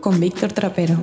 Con 0.00 0.18
Víctor 0.18 0.52
Trapero. 0.52 0.96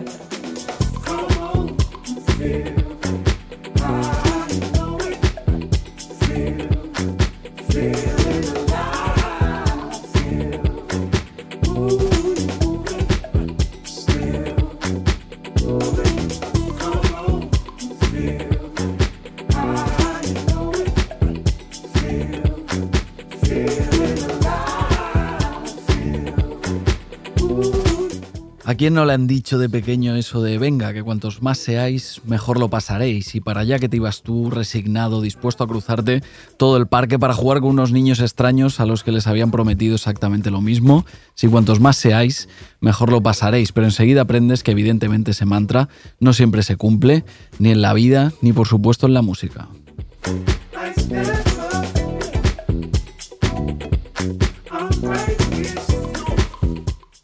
Quién 28.81 28.95
no 28.95 29.05
le 29.05 29.13
han 29.13 29.27
dicho 29.27 29.59
de 29.59 29.69
pequeño 29.69 30.15
eso 30.15 30.41
de 30.41 30.57
venga, 30.57 30.91
que 30.91 31.03
cuantos 31.03 31.43
más 31.43 31.59
seáis, 31.59 32.19
mejor 32.25 32.59
lo 32.59 32.71
pasaréis? 32.71 33.35
Y 33.35 33.39
para 33.39 33.61
allá 33.61 33.77
que 33.77 33.87
te 33.87 33.97
ibas 33.97 34.23
tú, 34.23 34.49
resignado, 34.49 35.21
dispuesto 35.21 35.63
a 35.63 35.67
cruzarte 35.67 36.23
todo 36.57 36.77
el 36.77 36.87
parque 36.87 37.19
para 37.19 37.35
jugar 37.35 37.59
con 37.59 37.69
unos 37.69 37.91
niños 37.91 38.21
extraños 38.21 38.79
a 38.79 38.87
los 38.87 39.03
que 39.03 39.11
les 39.11 39.27
habían 39.27 39.51
prometido 39.51 39.93
exactamente 39.93 40.49
lo 40.49 40.61
mismo. 40.61 41.05
Si 41.35 41.47
cuantos 41.47 41.79
más 41.79 41.95
seáis, 41.95 42.49
mejor 42.79 43.11
lo 43.11 43.21
pasaréis. 43.21 43.71
Pero 43.71 43.85
enseguida 43.85 44.21
aprendes 44.21 44.63
que 44.63 44.71
evidentemente 44.71 45.29
ese 45.29 45.45
mantra 45.45 45.87
no 46.19 46.33
siempre 46.33 46.63
se 46.63 46.75
cumple, 46.75 47.23
ni 47.59 47.69
en 47.69 47.83
la 47.83 47.93
vida, 47.93 48.33
ni 48.41 48.51
por 48.51 48.67
supuesto 48.67 49.05
en 49.05 49.13
la 49.13 49.21
música. 49.21 49.67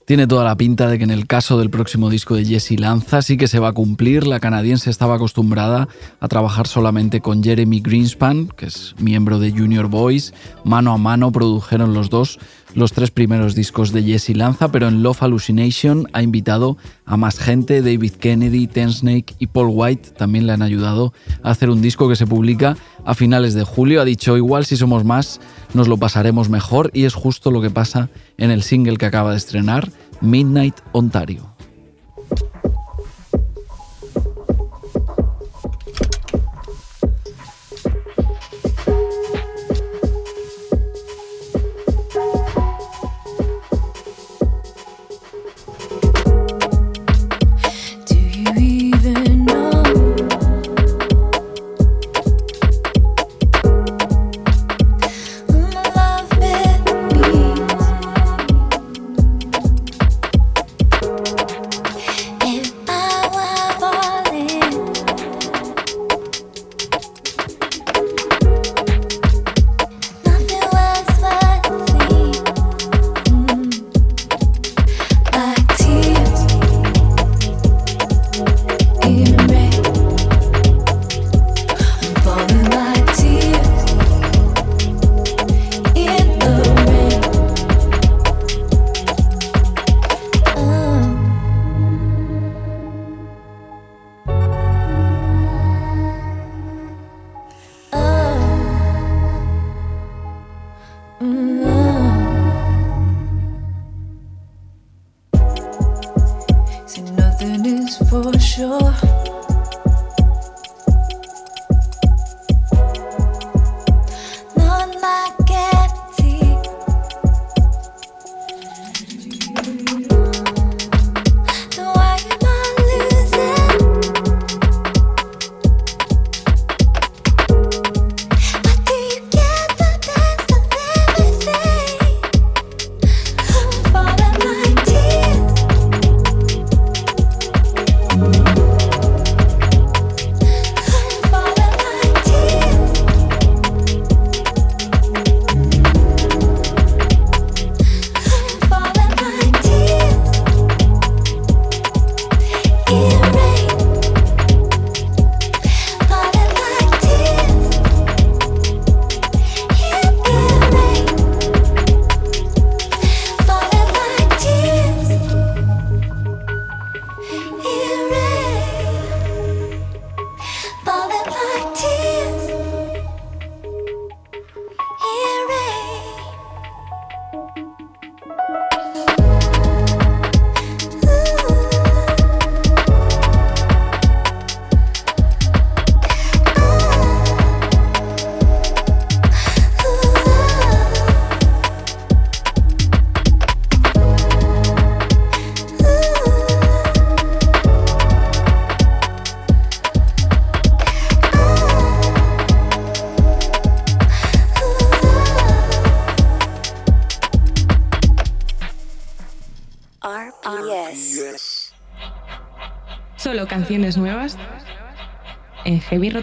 Tiene 0.07 0.25
toda 0.25 0.45
la 0.45 0.55
pinta 0.55 0.87
de 0.87 0.97
que 0.97 1.03
en 1.03 1.11
el 1.11 1.27
caso 1.27 1.59
del 1.59 1.69
próximo 1.69 2.09
disco 2.09 2.35
de 2.35 2.45
Jesse 2.45 2.79
Lanza 2.79 3.21
sí 3.21 3.35
que 3.35 3.49
se 3.49 3.59
va 3.59 3.67
a 3.67 3.73
cumplir. 3.73 4.25
La 4.25 4.39
canadiense 4.39 4.89
estaba 4.89 5.15
acostumbrada 5.15 5.89
a 6.21 6.27
trabajar 6.29 6.65
solamente 6.65 7.19
con 7.19 7.43
Jeremy 7.43 7.81
Greenspan, 7.81 8.47
que 8.47 8.67
es 8.67 8.95
miembro 8.99 9.37
de 9.37 9.51
Junior 9.51 9.89
Boys. 9.89 10.33
Mano 10.63 10.93
a 10.93 10.97
mano 10.97 11.33
produjeron 11.33 11.93
los 11.93 12.09
dos 12.09 12.39
los 12.73 12.91
tres 12.91 13.11
primeros 13.11 13.55
discos 13.55 13.91
de 13.91 14.03
Jesse 14.03 14.35
Lanza, 14.35 14.71
pero 14.71 14.87
en 14.87 15.03
Love 15.03 15.21
Hallucination 15.21 16.07
ha 16.13 16.21
invitado 16.21 16.77
a 17.05 17.17
más 17.17 17.39
gente. 17.39 17.81
David 17.81 18.13
Kennedy, 18.13 18.67
Ten 18.67 18.91
Snake 18.91 19.35
y 19.39 19.47
Paul 19.47 19.71
White 19.71 20.11
también 20.11 20.47
le 20.47 20.53
han 20.53 20.61
ayudado 20.61 21.13
a 21.43 21.51
hacer 21.51 21.69
un 21.69 21.81
disco 21.81 22.07
que 22.09 22.15
se 22.15 22.27
publica 22.27 22.77
a 23.05 23.13
finales 23.13 23.53
de 23.53 23.63
julio. 23.63 24.01
Ha 24.01 24.05
dicho, 24.05 24.37
igual 24.37 24.65
si 24.65 24.77
somos 24.77 25.03
más, 25.03 25.39
nos 25.73 25.87
lo 25.87 25.97
pasaremos 25.97 26.49
mejor 26.49 26.91
y 26.93 27.05
es 27.05 27.13
justo 27.13 27.51
lo 27.51 27.61
que 27.61 27.69
pasa 27.69 28.09
en 28.37 28.51
el 28.51 28.63
single 28.63 28.97
que 28.97 29.05
acaba 29.05 29.31
de 29.31 29.37
estrenar, 29.37 29.89
Midnight 30.21 30.75
Ontario. 30.91 31.56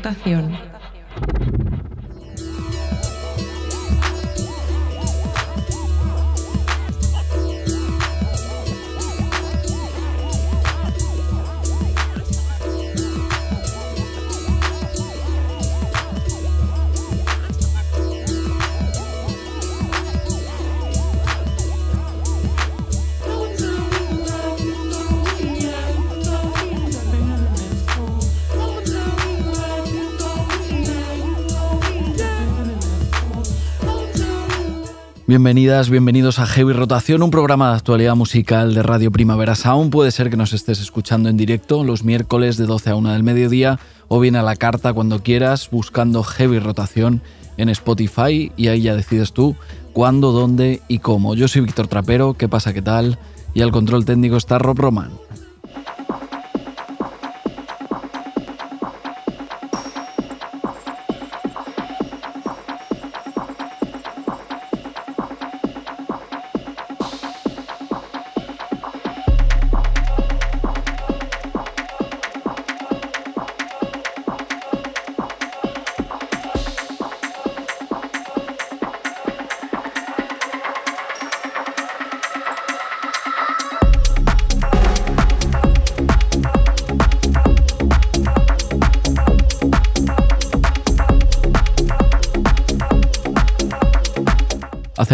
En 0.04 0.43
Bienvenidas, 35.26 35.88
bienvenidos 35.88 36.38
a 36.38 36.44
Heavy 36.44 36.74
Rotación, 36.74 37.22
un 37.22 37.30
programa 37.30 37.70
de 37.70 37.76
actualidad 37.76 38.14
musical 38.14 38.74
de 38.74 38.82
Radio 38.82 39.10
Primavera 39.10 39.54
Sound. 39.54 39.90
Puede 39.90 40.10
ser 40.10 40.28
que 40.28 40.36
nos 40.36 40.52
estés 40.52 40.82
escuchando 40.82 41.30
en 41.30 41.38
directo 41.38 41.82
los 41.82 42.04
miércoles 42.04 42.58
de 42.58 42.66
12 42.66 42.90
a 42.90 42.96
1 42.96 43.10
del 43.14 43.22
mediodía 43.22 43.80
o 44.08 44.20
bien 44.20 44.36
a 44.36 44.42
la 44.42 44.54
carta 44.56 44.92
cuando 44.92 45.22
quieras 45.22 45.70
buscando 45.70 46.22
Heavy 46.22 46.58
Rotación 46.58 47.22
en 47.56 47.70
Spotify 47.70 48.52
y 48.58 48.68
ahí 48.68 48.82
ya 48.82 48.94
decides 48.94 49.32
tú 49.32 49.56
cuándo, 49.94 50.30
dónde 50.30 50.82
y 50.88 50.98
cómo. 50.98 51.34
Yo 51.34 51.48
soy 51.48 51.62
Víctor 51.62 51.88
Trapero, 51.88 52.34
¿qué 52.34 52.46
pasa, 52.46 52.74
qué 52.74 52.82
tal? 52.82 53.18
Y 53.54 53.62
al 53.62 53.72
control 53.72 54.04
técnico 54.04 54.36
está 54.36 54.58
Rob 54.58 54.78
Roman. 54.78 55.12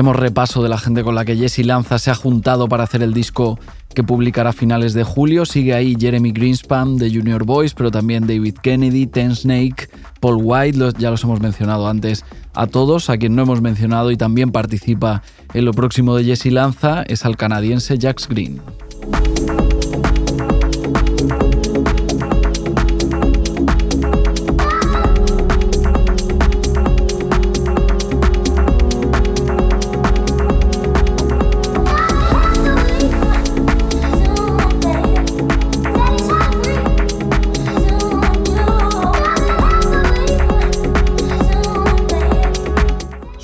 Hacemos 0.01 0.17
repaso 0.17 0.63
de 0.63 0.71
la 0.71 0.79
gente 0.79 1.03
con 1.03 1.15
la 1.15 1.27
que 1.27 1.37
Jesse 1.37 1.59
Lanza 1.59 1.99
se 1.99 2.11
ha 2.11 2.15
juntado 2.15 2.71
para 2.71 2.85
hacer 2.85 3.03
el 3.03 3.13
disco 3.13 3.59
que 3.95 4.03
publicará 4.03 4.49
a 4.49 4.53
finales 4.55 4.95
de 4.95 5.05
julio. 5.05 5.45
Sigue 5.45 5.75
ahí 5.75 5.95
Jeremy 5.95 6.33
Greenspan 6.33 6.97
de 6.97 7.11
Junior 7.11 7.45
Boys, 7.45 7.75
pero 7.75 7.91
también 7.91 8.27
David 8.27 8.55
Kennedy, 8.63 9.07
Ten 9.07 9.37
Snake, 9.37 9.91
Paul 10.19 10.39
White, 10.43 10.95
ya 10.97 11.11
los 11.11 11.23
hemos 11.25 11.43
mencionado 11.43 11.87
antes 11.87 12.25
a 12.55 12.67
todos, 12.67 13.11
a 13.11 13.19
quien 13.19 13.35
no 13.35 13.43
hemos 13.43 13.61
mencionado 13.61 14.11
y 14.11 14.17
también 14.17 14.53
participa 14.53 15.23
en 15.53 15.67
lo 15.67 15.75
próximo 15.75 16.17
de 16.17 16.25
Jesse 16.25 16.47
Lanza 16.47 17.03
es 17.03 17.27
al 17.27 17.37
canadiense 17.37 17.99
Jax 18.01 18.27
Green. 18.27 18.59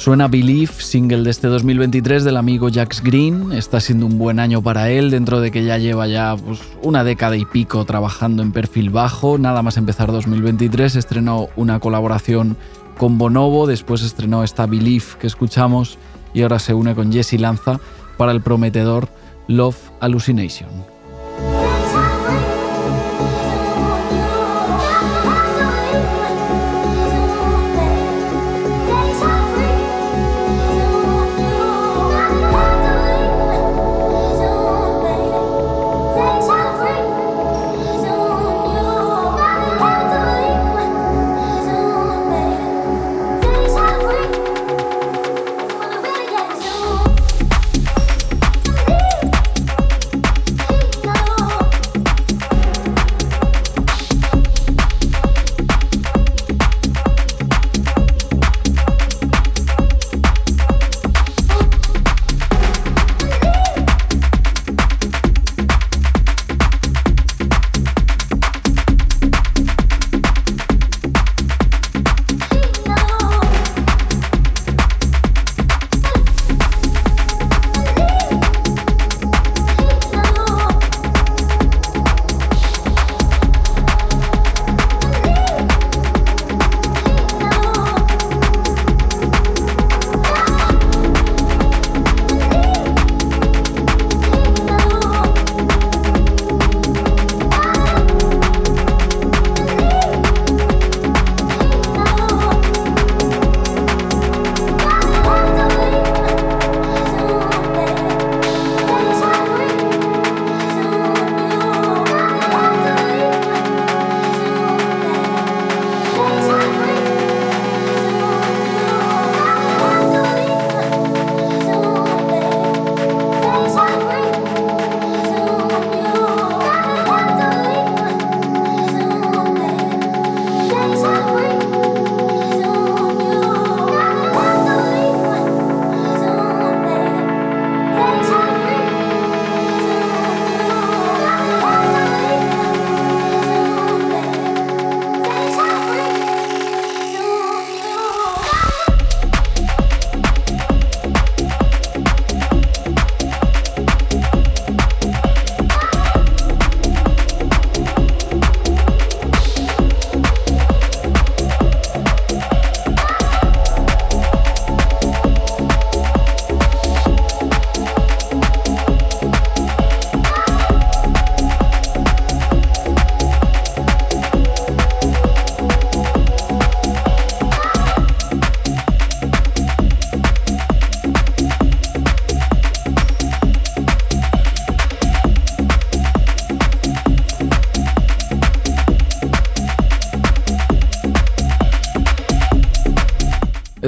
Suena 0.07 0.29
Believe, 0.29 0.73
single 0.73 1.25
de 1.25 1.31
este 1.31 1.49
2023 1.49 2.23
del 2.23 2.37
amigo 2.37 2.69
Jax 2.73 3.03
Green. 3.03 3.51
Está 3.51 3.81
siendo 3.81 4.07
un 4.07 4.19
buen 4.19 4.39
año 4.39 4.63
para 4.63 4.89
él, 4.89 5.11
dentro 5.11 5.41
de 5.41 5.51
que 5.51 5.65
ya 5.65 5.79
lleva 5.79 6.07
ya 6.07 6.37
pues, 6.37 6.61
una 6.81 7.03
década 7.03 7.37
y 7.37 7.45
pico 7.45 7.85
trabajando 7.85 8.45
en 8.45 8.53
perfil 8.53 8.91
bajo. 8.91 9.37
Nada 9.37 9.65
más 9.65 9.77
empezar 9.77 10.13
2023, 10.13 10.95
estrenó 10.95 11.49
una 11.57 11.81
colaboración 11.81 12.57
con 12.97 13.19
Bonobo, 13.19 13.67
después 13.67 14.01
estrenó 14.03 14.45
esta 14.45 14.67
Believe 14.67 15.07
que 15.19 15.27
escuchamos 15.27 15.99
y 16.33 16.43
ahora 16.43 16.61
se 16.61 16.73
une 16.73 16.95
con 16.95 17.13
Jesse 17.13 17.41
Lanza 17.41 17.81
para 18.17 18.31
el 18.31 18.43
prometedor 18.43 19.09
Love 19.49 19.91
Hallucination. 19.99 20.96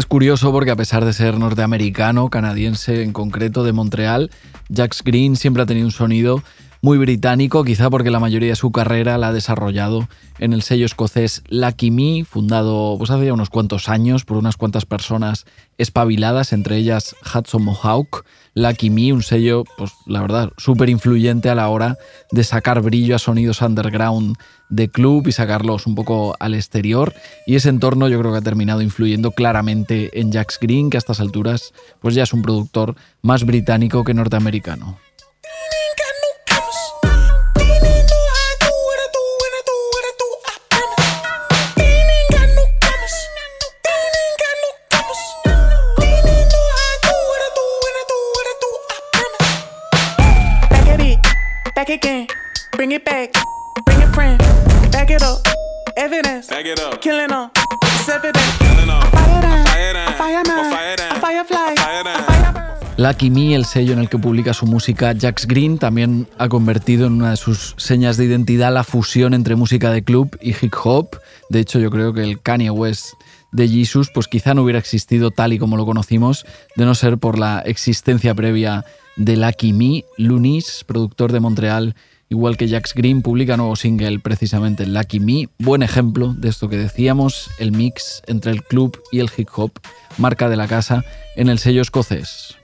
Curioso 0.08 0.50
porque 0.52 0.70
a 0.70 0.76
pesar 0.76 1.04
de 1.04 1.12
ser 1.12 1.38
norteamericano, 1.38 2.30
canadiense 2.30 3.02
en 3.02 3.12
concreto, 3.12 3.62
de 3.62 3.72
Montreal, 3.72 4.30
Jax 4.74 5.02
Green 5.04 5.36
siempre 5.36 5.62
ha 5.62 5.66
tenido 5.66 5.86
un 5.86 5.92
sonido 5.92 6.42
muy 6.80 6.98
británico, 6.98 7.64
quizá 7.64 7.90
porque 7.90 8.10
la 8.10 8.20
mayoría 8.20 8.50
de 8.50 8.56
su 8.56 8.70
carrera 8.70 9.18
la 9.18 9.28
ha 9.28 9.32
desarrollado 9.32 10.08
en 10.38 10.52
el 10.52 10.62
sello 10.62 10.86
escocés 10.86 11.42
Lucky 11.48 11.90
Me, 11.90 12.24
fundado 12.24 12.94
pues, 12.98 13.10
hace 13.10 13.26
ya 13.26 13.32
unos 13.32 13.50
cuantos 13.50 13.88
años 13.88 14.24
por 14.24 14.36
unas 14.36 14.56
cuantas 14.56 14.86
personas 14.86 15.44
espabiladas, 15.76 16.52
entre 16.52 16.76
ellas 16.76 17.16
Hudson 17.34 17.64
Mohawk. 17.64 18.24
Lucky 18.54 18.90
Me, 18.90 19.12
un 19.12 19.22
sello, 19.22 19.64
pues 19.76 19.92
la 20.06 20.20
verdad, 20.20 20.52
súper 20.56 20.88
influyente 20.88 21.48
a 21.48 21.54
la 21.54 21.68
hora 21.68 21.96
de 22.32 22.42
sacar 22.44 22.80
brillo 22.82 23.14
a 23.14 23.18
sonidos 23.18 23.62
underground 23.62 24.36
de 24.68 24.88
club 24.88 25.26
y 25.28 25.32
sacarlos 25.32 25.86
un 25.86 25.94
poco 25.94 26.34
al 26.40 26.54
exterior. 26.54 27.14
Y 27.46 27.56
ese 27.56 27.68
entorno 27.68 28.08
yo 28.08 28.18
creo 28.18 28.32
que 28.32 28.38
ha 28.38 28.42
terminado 28.42 28.82
influyendo 28.82 29.30
claramente 29.30 30.20
en 30.20 30.32
Jax 30.32 30.58
Green, 30.60 30.90
que 30.90 30.96
a 30.96 30.98
estas 30.98 31.20
alturas 31.20 31.72
pues 32.00 32.14
ya 32.14 32.24
es 32.24 32.32
un 32.32 32.42
productor 32.42 32.96
más 33.22 33.44
británico 33.44 34.04
que 34.04 34.14
norteamericano. 34.14 34.98
Lucky 62.98 63.30
Me, 63.30 63.54
el 63.54 63.64
sello 63.64 63.94
en 63.94 64.00
el 64.00 64.10
que 64.10 64.18
publica 64.18 64.52
su 64.52 64.66
música 64.66 65.14
Jax 65.18 65.46
Green, 65.46 65.78
también 65.78 66.28
ha 66.36 66.50
convertido 66.50 67.06
en 67.06 67.14
una 67.14 67.30
de 67.30 67.38
sus 67.38 67.74
señas 67.78 68.18
de 68.18 68.26
identidad 68.26 68.70
la 68.70 68.84
fusión 68.84 69.32
entre 69.32 69.56
música 69.56 69.90
de 69.90 70.04
club 70.04 70.36
y 70.42 70.50
hip 70.50 70.74
hop. 70.84 71.16
De 71.48 71.60
hecho, 71.60 71.78
yo 71.78 71.90
creo 71.90 72.12
que 72.12 72.22
el 72.22 72.42
Kanye 72.42 72.70
West 72.70 73.14
de 73.50 73.66
Jesus, 73.66 74.10
pues 74.12 74.28
quizá 74.28 74.52
no 74.52 74.62
hubiera 74.62 74.78
existido 74.78 75.30
tal 75.30 75.54
y 75.54 75.58
como 75.58 75.78
lo 75.78 75.86
conocimos, 75.86 76.44
de 76.76 76.84
no 76.84 76.94
ser 76.94 77.16
por 77.16 77.38
la 77.38 77.60
existencia 77.60 78.34
previa 78.34 78.84
de 79.18 79.36
Lucky 79.36 79.74
Me. 79.74 80.04
Lunis, 80.16 80.84
productor 80.86 81.32
de 81.32 81.40
Montreal, 81.40 81.94
igual 82.30 82.56
que 82.56 82.68
Jax 82.68 82.94
Green, 82.94 83.20
publica 83.20 83.56
nuevo 83.56 83.76
single 83.76 84.18
precisamente 84.20 84.86
Lucky 84.86 85.20
Me. 85.20 85.48
Buen 85.58 85.82
ejemplo 85.82 86.32
de 86.34 86.48
esto 86.48 86.68
que 86.68 86.76
decíamos, 86.76 87.50
el 87.58 87.72
mix 87.72 88.22
entre 88.26 88.52
el 88.52 88.62
club 88.62 88.98
y 89.12 89.18
el 89.20 89.30
hip 89.36 89.48
hop, 89.54 89.72
marca 90.16 90.48
de 90.48 90.56
la 90.56 90.66
casa 90.66 91.04
en 91.36 91.50
el 91.50 91.58
sello 91.58 91.82
escocés. 91.82 92.54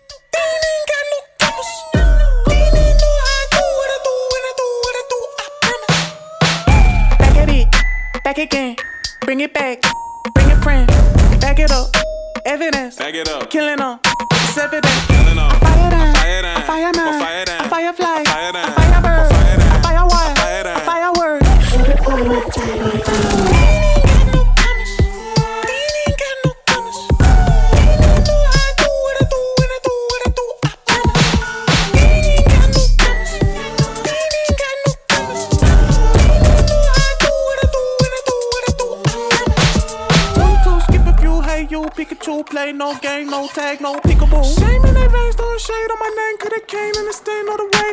Back 8.25 8.38
again, 8.38 8.75
bring 9.20 9.40
it 9.42 9.52
back, 9.52 9.80
bring 10.34 10.61
friend, 10.62 10.90
back 11.40 11.58
it 11.58 11.70
up, 11.70 11.94
evidence, 12.44 12.96
back 12.96 13.14
it 13.14 13.28
up, 13.28 13.49
killing 13.49 13.76
them, 13.76 14.00
it's 14.56 14.62
evident. 14.62 14.94
Killing 15.08 15.37
them. 15.37 15.50
Fire 15.50 15.90
down, 15.90 16.14
fire 16.14 16.42
down, 16.42 16.62
fire 16.62 16.92
man, 16.94 17.20
fire 17.20 17.44
down, 17.44 17.68
firefly, 17.68 18.25
fire 18.25 18.52
down, 18.52 18.73
fire 18.73 19.02
bird, 19.02 19.32
fire 19.82 20.06
wire, 20.06 20.80
fire 20.80 21.12
word. 21.18 21.42
Pikachu 41.94 42.44
play, 42.44 42.73
no 42.73 42.99
game, 42.99 43.30
no 43.30 43.46
tag, 43.46 43.80
no 43.80 44.00
peekaboo. 44.26 44.45
Shame 44.59 44.85
in 44.85 44.95
their 44.95 45.09
veins, 45.09 45.35
throwing 45.37 45.59
shade 45.59 45.90
on 45.90 45.99
my 45.99 46.11
name. 46.16 46.38
Could've 46.38 46.66
came 46.66 46.95
in 46.99 47.07
the 47.07 47.12
stand 47.12 47.49
all 47.49 47.57
the 47.57 47.64
way 47.64 47.84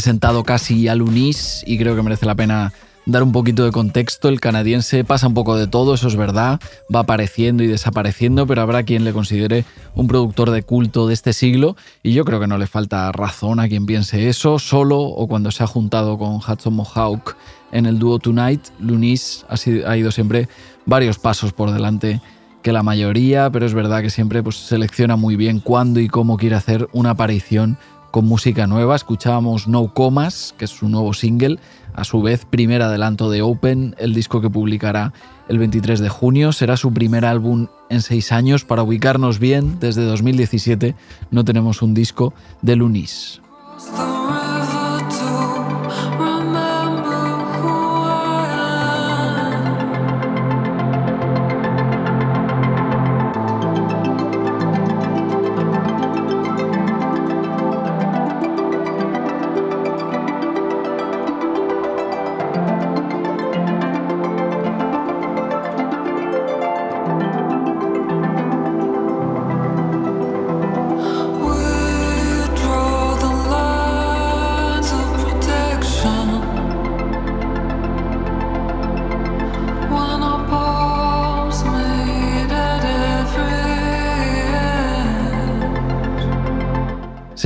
presentado 0.00 0.44
casi 0.44 0.88
a 0.88 0.94
Lunis 0.94 1.62
y 1.66 1.76
creo 1.76 1.94
que 1.94 2.00
merece 2.00 2.24
la 2.24 2.34
pena 2.34 2.72
dar 3.04 3.22
un 3.22 3.32
poquito 3.32 3.66
de 3.66 3.70
contexto. 3.70 4.30
El 4.30 4.40
canadiense 4.40 5.04
pasa 5.04 5.26
un 5.26 5.34
poco 5.34 5.56
de 5.56 5.66
todo, 5.66 5.92
eso 5.92 6.08
es 6.08 6.16
verdad, 6.16 6.58
va 6.94 7.00
apareciendo 7.00 7.62
y 7.62 7.66
desapareciendo, 7.66 8.46
pero 8.46 8.62
habrá 8.62 8.82
quien 8.82 9.04
le 9.04 9.12
considere 9.12 9.66
un 9.94 10.08
productor 10.08 10.52
de 10.52 10.62
culto 10.62 11.06
de 11.06 11.12
este 11.12 11.34
siglo. 11.34 11.76
Y 12.02 12.14
yo 12.14 12.24
creo 12.24 12.40
que 12.40 12.46
no 12.46 12.56
le 12.56 12.66
falta 12.66 13.12
razón 13.12 13.60
a 13.60 13.68
quien 13.68 13.84
piense 13.84 14.30
eso, 14.30 14.58
solo 14.58 15.00
o 15.00 15.28
cuando 15.28 15.50
se 15.50 15.64
ha 15.64 15.66
juntado 15.66 16.16
con 16.16 16.36
Hudson 16.36 16.72
Mohawk 16.72 17.36
en 17.70 17.84
el 17.84 17.98
dúo 17.98 18.18
Tonight, 18.18 18.68
Lunis 18.78 19.44
ha 19.50 19.96
ido 19.98 20.10
siempre 20.12 20.48
varios 20.86 21.18
pasos 21.18 21.52
por 21.52 21.72
delante 21.72 22.22
que 22.62 22.72
la 22.72 22.82
mayoría, 22.82 23.50
pero 23.50 23.66
es 23.66 23.74
verdad 23.74 24.00
que 24.00 24.08
siempre 24.08 24.42
pues, 24.42 24.56
selecciona 24.56 25.16
muy 25.16 25.36
bien 25.36 25.60
cuándo 25.60 26.00
y 26.00 26.08
cómo 26.08 26.38
quiere 26.38 26.56
hacer 26.56 26.88
una 26.92 27.10
aparición 27.10 27.76
con 28.10 28.26
música 28.26 28.66
nueva. 28.66 28.96
Escuchábamos 28.96 29.68
No 29.68 29.92
Comas, 29.94 30.54
que 30.58 30.64
es 30.64 30.70
su 30.70 30.88
nuevo 30.88 31.14
single, 31.14 31.58
a 31.94 32.04
su 32.04 32.22
vez 32.22 32.44
primer 32.44 32.82
adelanto 32.82 33.30
de 33.30 33.42
Open, 33.42 33.94
el 33.98 34.14
disco 34.14 34.40
que 34.40 34.50
publicará 34.50 35.12
el 35.48 35.58
23 35.58 36.00
de 36.00 36.08
junio. 36.08 36.52
Será 36.52 36.76
su 36.76 36.92
primer 36.92 37.24
álbum 37.24 37.68
en 37.88 38.02
seis 38.02 38.32
años. 38.32 38.64
Para 38.64 38.82
ubicarnos 38.82 39.38
bien, 39.38 39.78
desde 39.80 40.04
2017 40.04 40.94
no 41.30 41.44
tenemos 41.44 41.82
un 41.82 41.94
disco 41.94 42.34
de 42.62 42.76
Lunis. 42.76 43.40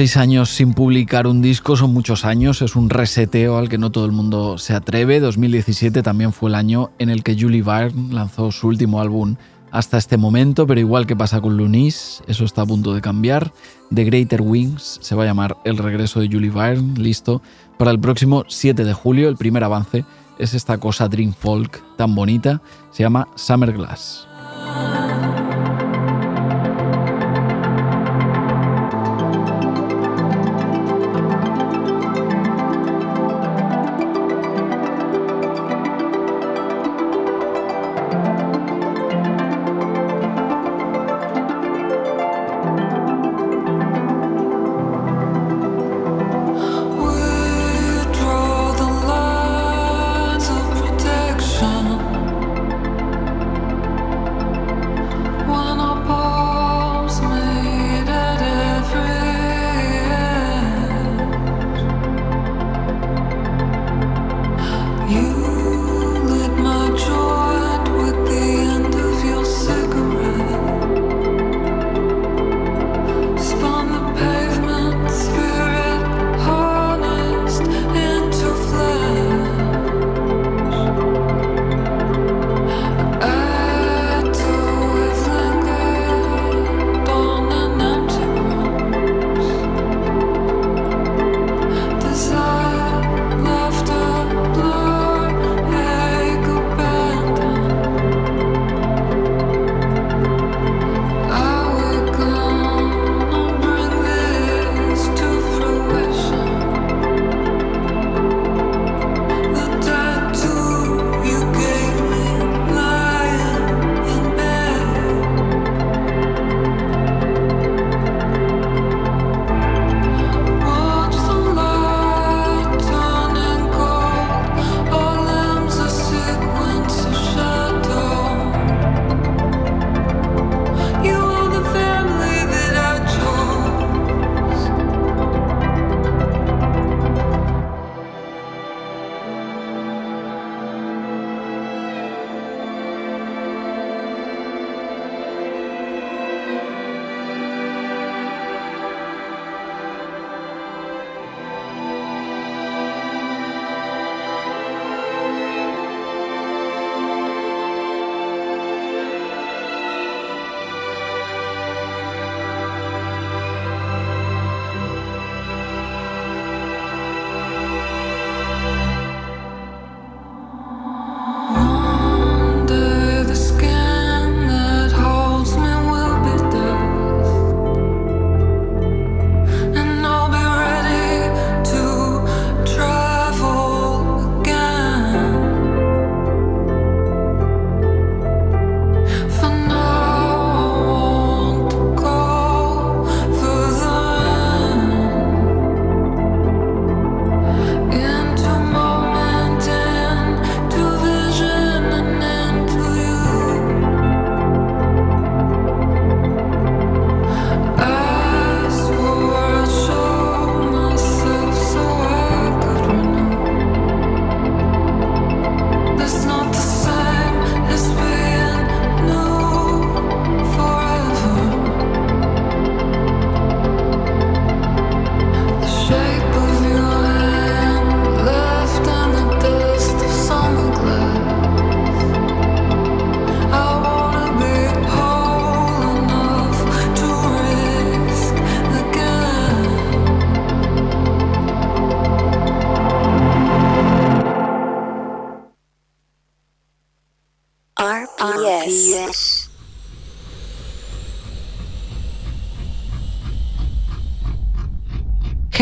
Seis 0.04 0.18
años 0.18 0.50
sin 0.50 0.74
publicar 0.74 1.26
un 1.26 1.40
disco 1.40 1.78
son 1.78 1.94
muchos 1.94 2.26
años, 2.26 2.60
es 2.60 2.76
un 2.76 2.90
reseteo 2.90 3.56
al 3.56 3.70
que 3.70 3.78
no 3.78 3.90
todo 3.90 4.04
el 4.04 4.12
mundo 4.12 4.58
se 4.58 4.74
atreve. 4.74 5.18
2017 5.18 6.02
también 6.02 6.34
fue 6.34 6.50
el 6.50 6.56
año 6.56 6.90
en 6.98 7.08
el 7.08 7.22
que 7.22 7.40
Julie 7.40 7.62
Byrne 7.62 8.12
lanzó 8.12 8.52
su 8.52 8.68
último 8.68 9.00
álbum 9.00 9.36
hasta 9.70 9.96
este 9.96 10.18
momento, 10.18 10.66
pero 10.66 10.78
igual 10.78 11.06
que 11.06 11.16
pasa 11.16 11.40
con 11.40 11.56
Lunis, 11.56 12.22
eso 12.26 12.44
está 12.44 12.60
a 12.60 12.66
punto 12.66 12.92
de 12.92 13.00
cambiar. 13.00 13.54
The 13.94 14.04
Greater 14.04 14.42
Wings 14.42 14.98
se 15.00 15.14
va 15.14 15.22
a 15.22 15.26
llamar 15.26 15.56
El 15.64 15.78
regreso 15.78 16.20
de 16.20 16.28
Julie 16.30 16.50
Byrne, 16.50 17.00
listo 17.00 17.40
para 17.78 17.90
el 17.90 17.98
próximo 17.98 18.44
7 18.46 18.84
de 18.84 18.92
julio. 18.92 19.30
El 19.30 19.38
primer 19.38 19.64
avance 19.64 20.04
es 20.38 20.52
esta 20.52 20.76
cosa 20.76 21.08
Dream 21.08 21.32
Folk 21.32 21.82
tan 21.96 22.14
bonita, 22.14 22.60
se 22.90 23.04
llama 23.04 23.26
Summer 23.36 23.72
Glass. 23.72 24.28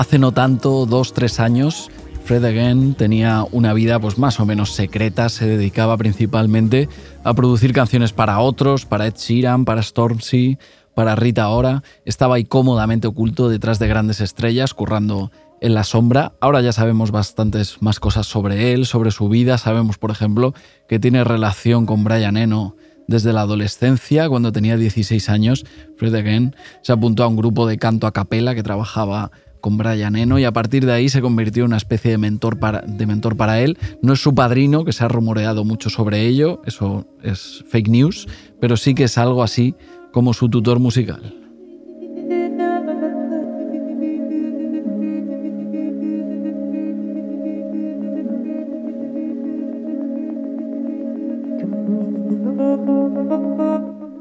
Hace 0.00 0.18
no 0.18 0.32
tanto, 0.32 0.86
dos, 0.86 1.12
tres 1.12 1.40
años, 1.40 1.90
Fred 2.24 2.42
Again 2.42 2.94
tenía 2.94 3.44
una 3.52 3.74
vida 3.74 4.00
pues 4.00 4.16
más 4.16 4.40
o 4.40 4.46
menos 4.46 4.72
secreta, 4.72 5.28
se 5.28 5.46
dedicaba 5.46 5.94
principalmente 5.98 6.88
a 7.22 7.34
producir 7.34 7.74
canciones 7.74 8.14
para 8.14 8.40
otros, 8.40 8.86
para 8.86 9.06
Ed 9.06 9.16
Sheeran, 9.18 9.66
para 9.66 9.82
Stormzy, 9.82 10.56
para 10.94 11.16
Rita 11.16 11.50
Ora, 11.50 11.82
estaba 12.06 12.36
ahí 12.36 12.44
cómodamente 12.44 13.08
oculto 13.08 13.50
detrás 13.50 13.78
de 13.78 13.88
grandes 13.88 14.22
estrellas, 14.22 14.72
currando 14.72 15.32
en 15.60 15.74
la 15.74 15.84
sombra. 15.84 16.32
Ahora 16.40 16.62
ya 16.62 16.72
sabemos 16.72 17.10
bastantes 17.10 17.82
más 17.82 18.00
cosas 18.00 18.24
sobre 18.26 18.72
él, 18.72 18.86
sobre 18.86 19.10
su 19.10 19.28
vida, 19.28 19.58
sabemos 19.58 19.98
por 19.98 20.10
ejemplo 20.10 20.54
que 20.88 20.98
tiene 20.98 21.24
relación 21.24 21.84
con 21.84 22.04
Brian 22.04 22.38
Eno 22.38 22.74
desde 23.06 23.34
la 23.34 23.42
adolescencia, 23.42 24.30
cuando 24.30 24.50
tenía 24.50 24.78
16 24.78 25.28
años, 25.28 25.66
Fred 25.98 26.14
Again 26.14 26.56
se 26.80 26.92
apuntó 26.92 27.22
a 27.22 27.28
un 27.28 27.36
grupo 27.36 27.66
de 27.66 27.76
canto 27.76 28.06
a 28.06 28.12
capela 28.12 28.54
que 28.54 28.62
trabajaba 28.62 29.30
con 29.60 29.76
Brian 29.76 30.16
Eno 30.16 30.38
y 30.38 30.44
a 30.44 30.52
partir 30.52 30.86
de 30.86 30.92
ahí 30.92 31.08
se 31.08 31.20
convirtió 31.20 31.64
en 31.64 31.70
una 31.70 31.76
especie 31.76 32.10
de 32.10 32.18
mentor, 32.18 32.58
para, 32.58 32.80
de 32.80 33.06
mentor 33.06 33.36
para 33.36 33.60
él. 33.60 33.78
No 34.02 34.12
es 34.12 34.20
su 34.20 34.34
padrino, 34.34 34.84
que 34.84 34.92
se 34.92 35.04
ha 35.04 35.08
rumoreado 35.08 35.64
mucho 35.64 35.90
sobre 35.90 36.26
ello, 36.26 36.62
eso 36.66 37.06
es 37.22 37.64
fake 37.68 37.88
news, 37.88 38.26
pero 38.60 38.76
sí 38.76 38.94
que 38.94 39.04
es 39.04 39.18
algo 39.18 39.42
así 39.42 39.74
como 40.12 40.34
su 40.34 40.48
tutor 40.48 40.78
musical. 40.78 41.39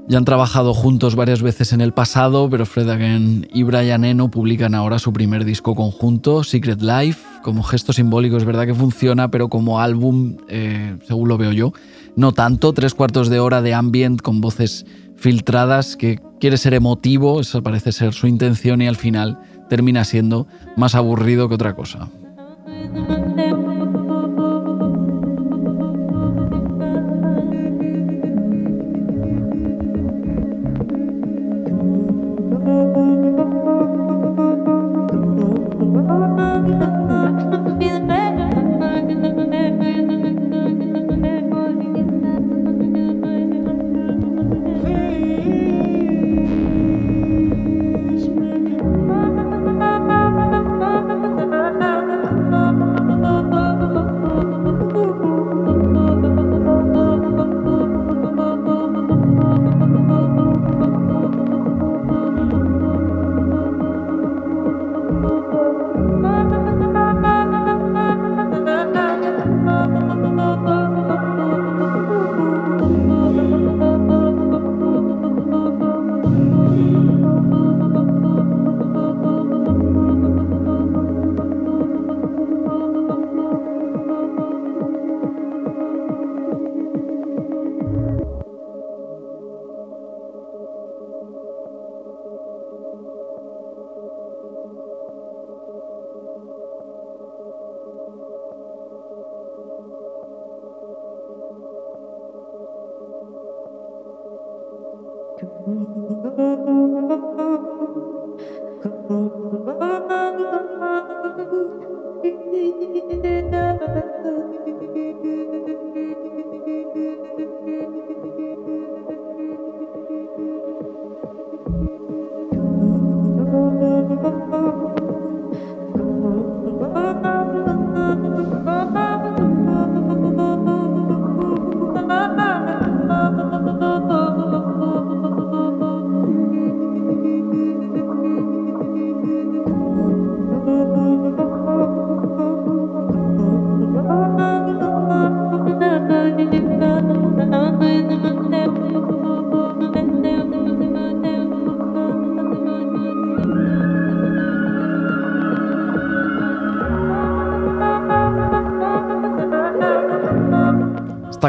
Ya 0.10 0.18
han 0.18 0.26
trabajado 0.26 0.74
juntos 0.74 1.16
varias 1.16 1.44
veces 1.44 1.72
en 1.72 1.82
el 1.82 1.94
pasado, 1.94 2.50
pero 2.50 2.66
Fred 2.66 2.90
Again 2.90 3.48
y 3.54 3.62
Brian 3.62 4.04
Eno 4.04 4.32
publican 4.32 4.74
ahora 4.74 4.98
su 4.98 5.14
primer 5.14 5.46
disco 5.46 5.76
conjunto, 5.76 6.44
Secret 6.44 6.82
Life. 6.82 7.20
Como 7.44 7.62
gesto 7.62 7.94
simbólico 7.94 8.36
es 8.36 8.44
verdad 8.44 8.66
que 8.66 8.74
funciona, 8.74 9.30
pero 9.30 9.50
como 9.50 9.80
álbum, 9.80 10.38
eh, 10.48 10.98
según 11.08 11.30
lo 11.30 11.38
veo 11.38 11.52
yo, 11.52 11.74
no 12.16 12.32
tanto. 12.32 12.74
Tres 12.74 12.96
cuartos 12.96 13.30
de 13.30 13.40
hora 13.40 13.62
de 13.62 13.76
ambient 13.76 14.20
con 14.24 14.42
voces 14.42 14.88
filtradas, 15.16 15.96
que 15.96 16.20
quiere 16.40 16.58
ser 16.58 16.74
emotivo, 16.74 17.40
esa 17.40 17.62
parece 17.62 17.92
ser 17.92 18.14
su 18.14 18.26
intención 18.26 18.82
y 18.82 18.88
al 18.88 18.96
final 18.96 19.40
termina 19.70 20.06
siendo 20.06 20.48
más 20.76 20.96
aburrido 20.96 21.48
que 21.50 21.54
otra 21.54 21.76
cosa. 21.76 22.10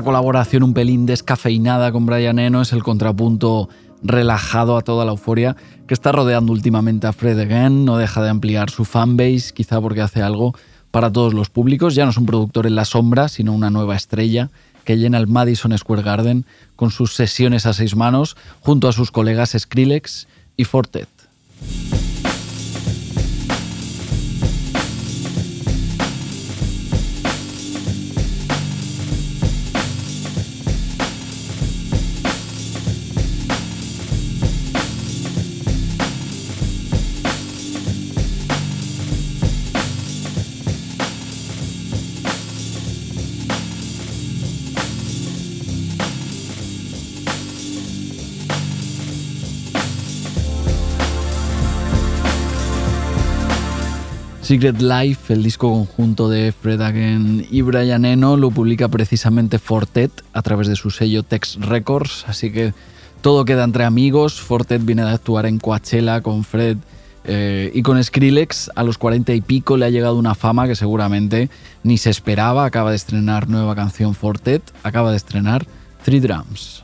Colaboración 0.03 0.63
un 0.63 0.75
pelín 0.75 1.07
descafeinada 1.07 1.93
con 1.93 2.07
Brian 2.07 2.39
Eno 2.39 2.63
es 2.63 2.73
el 2.73 2.83
contrapunto 2.83 3.69
relajado 4.03 4.77
a 4.77 4.83
toda 4.83 5.05
la 5.05 5.13
euforia 5.13 5.57
que 5.87 5.95
está 5.95 6.13
rodeando 6.13 6.53
últimamente 6.53 7.07
a 7.07 7.13
Fred 7.13 7.39
Again. 7.39 7.85
No 7.85 7.97
deja 7.97 8.23
de 8.23 8.31
ampliar 8.31 8.71
su 8.71 8.85
fanbase, 8.85 9.53
quizá 9.55 9.81
porque 9.81 10.01
hace 10.01 10.23
algo 10.23 10.55
para 10.91 11.13
todos 11.13 11.35
los 11.35 11.51
públicos. 11.51 11.95
Ya 11.95 12.05
no 12.05 12.11
es 12.11 12.17
un 12.17 12.27
productor 12.27 12.67
en 12.67 12.77
la 12.77 12.85
sombra, 12.85 13.29
sino 13.29 13.53
una 13.53 13.71
nueva 13.71 13.97
estrella 13.97 14.51
que 14.85 14.97
llena 14.97 15.19
el 15.19 15.27
Madison 15.27 15.77
Square 15.77 16.03
Garden 16.03 16.47
con 16.77 16.91
sus 16.91 17.15
sesiones 17.15 17.67
a 17.67 17.73
seis 17.73 17.95
manos 17.95 18.37
junto 18.61 18.89
a 18.89 18.93
sus 18.93 19.11
colegas 19.11 19.55
Skrillex 19.59 20.27
y 20.57 20.65
Fortet. 20.65 21.09
Secret 54.51 54.83
Life, 54.83 55.33
el 55.33 55.45
disco 55.45 55.71
conjunto 55.71 56.29
de 56.29 56.51
Fred 56.51 56.81
Again 56.81 57.47
y 57.53 57.63
Brian 57.63 58.05
Eno, 58.05 58.37
lo 58.37 58.51
publica 58.51 58.89
precisamente 58.89 59.61
Fortet 59.61 60.11
a 60.33 60.43
través 60.43 60.67
de 60.67 60.75
su 60.75 60.91
sello 60.91 61.23
Tex 61.23 61.57
Records, 61.61 62.25
así 62.27 62.51
que 62.51 62.75
todo 63.21 63.45
queda 63.45 63.63
entre 63.63 63.85
amigos. 63.85 64.41
Fortet 64.41 64.85
viene 64.85 65.05
de 65.05 65.11
actuar 65.11 65.47
en 65.47 65.61
Coachella 65.61 66.21
con 66.21 66.43
Fred 66.43 66.79
eh, 67.23 67.71
y 67.73 67.83
con 67.83 68.03
Skrillex. 68.03 68.73
A 68.75 68.83
los 68.83 68.99
cuarenta 68.99 69.33
y 69.33 69.41
pico 69.41 69.77
le 69.77 69.87
ha 69.87 69.91
llegado 69.91 70.17
una 70.17 70.35
fama 70.35 70.67
que 70.67 70.75
seguramente 70.75 71.49
ni 71.85 71.97
se 71.97 72.11
esperaba. 72.11 72.65
Acaba 72.65 72.91
de 72.91 72.97
estrenar 72.97 73.49
nueva 73.49 73.77
canción 73.77 74.17
Fortet, 74.17 74.65
acaba 74.83 75.13
de 75.13 75.19
estrenar 75.19 75.65
Three 76.03 76.19
Drums. 76.19 76.83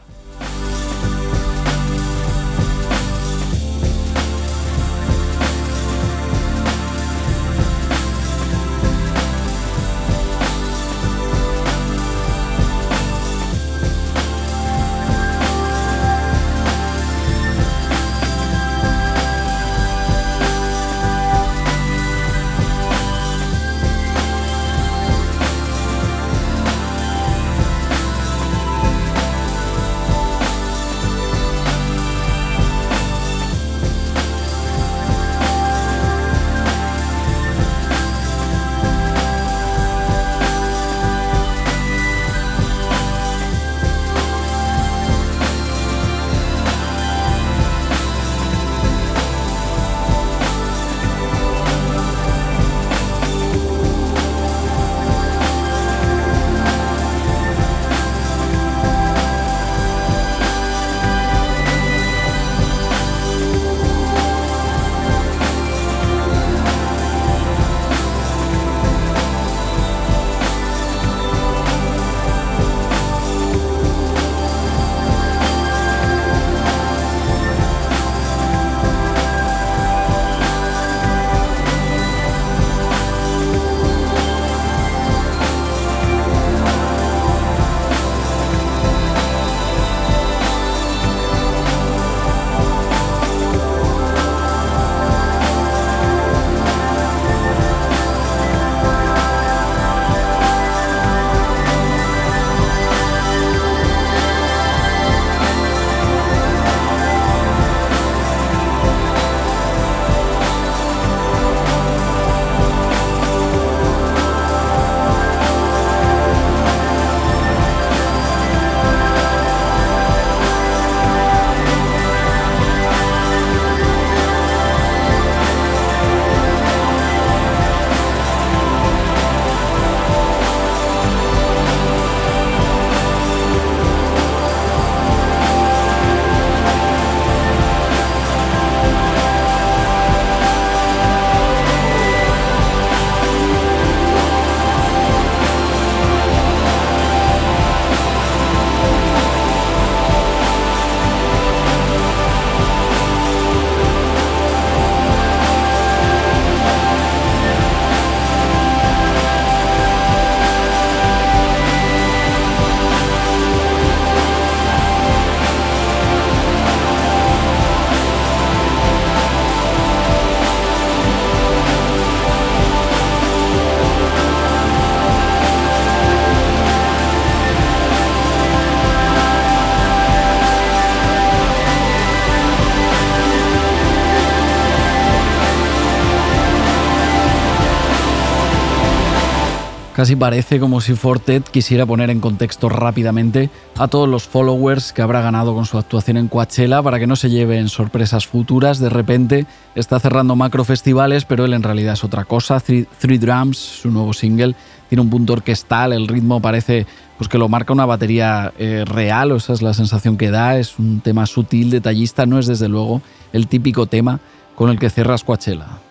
Casi 189.97 190.15
parece 190.15 190.61
como 190.61 190.83
si 190.83 190.95
Fortet 190.95 191.49
quisiera 191.49 191.87
poner 191.87 192.11
en 192.11 192.21
contexto 192.21 192.69
rápidamente 192.69 193.49
a 193.79 193.89
todos 193.89 194.07
los 194.07 194.25
followers 194.25 194.93
que 194.93 195.01
habrá 195.01 195.23
ganado 195.23 195.55
con 195.55 195.65
su 195.65 195.79
actuación 195.79 196.19
en 196.19 196.29
Coachella 196.29 196.83
para 196.83 196.99
que 196.99 197.07
no 197.07 197.17
se 197.17 197.31
lleven 197.31 197.71
sorpresas 197.71 198.27
futuras. 198.27 198.79
De 198.79 198.91
repente 198.91 199.47
está 199.75 199.99
cerrando 199.99 200.37
macro 200.37 200.65
festivales, 200.65 201.25
pero 201.25 201.47
él 201.47 201.55
en 201.55 201.63
realidad 201.63 201.95
es 201.95 202.05
otra 202.05 202.27
cosa. 202.27 202.61
Three, 202.61 203.17
Drums, 203.17 203.57
su 203.57 203.91
nuevo 203.91 204.13
single, 204.13 204.55
tiene 204.91 205.01
un 205.01 205.09
punto 205.09 205.33
orquestal, 205.33 205.95
el 205.95 206.09
ritmo 206.09 206.43
parece 206.43 206.87
pues 207.17 207.31
que 207.31 207.39
lo 207.39 207.49
marca 207.49 207.73
una 207.73 207.87
batería 207.87 208.53
eh, 208.59 208.85
real, 208.85 209.33
o 209.33 209.37
esa 209.37 209.55
es 209.55 209.63
la 209.63 209.73
sensación 209.73 210.19
que 210.19 210.31
da. 210.31 210.59
Es 210.59 210.79
un 210.79 211.01
tema 211.01 211.25
sutil, 211.25 211.71
detallista, 211.71 212.27
no 212.27 212.39
es 212.39 212.47
desde 212.47 212.69
luego 212.69 213.01
el 213.33 213.47
típico 213.47 213.87
tema 213.87 214.21
con 214.57 214.69
el 214.69 214.79
que 214.79 214.91
cierras 214.91 215.25
Coachella. 215.25 215.86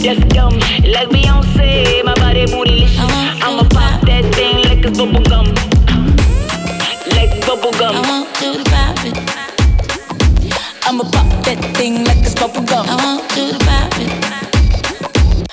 Just 0.00 0.28
dumb. 0.28 0.54
Like 0.84 1.08
Beyonce, 1.08 2.04
my 2.04 2.14
body 2.14 2.46
bootylicious. 2.46 3.10
I'ma 3.42 3.64
pop 3.68 4.00
that 4.06 4.24
thing 4.34 4.64
like 4.64 4.84
it's 4.84 4.98
bubble 4.98 5.22
gum. 5.22 5.46
Like 7.14 7.46
bubble 7.46 7.72
gum. 7.72 7.94
I 7.96 8.08
want 8.08 8.40
you 8.40 8.54
to 8.54 8.70
pop 8.70 9.04
it. 9.04 9.16
I'ma 10.86 11.04
pop 11.04 11.44
that 11.44 11.76
thing 11.76 12.04
like 12.04 12.18
it's 12.18 12.34
bubble 12.34 12.62
gum. 12.62 12.86
I 12.88 12.96
want 12.96 13.36
you 13.36 13.52
to 13.52 13.58
pop 13.58 13.92
it. 14.00 14.39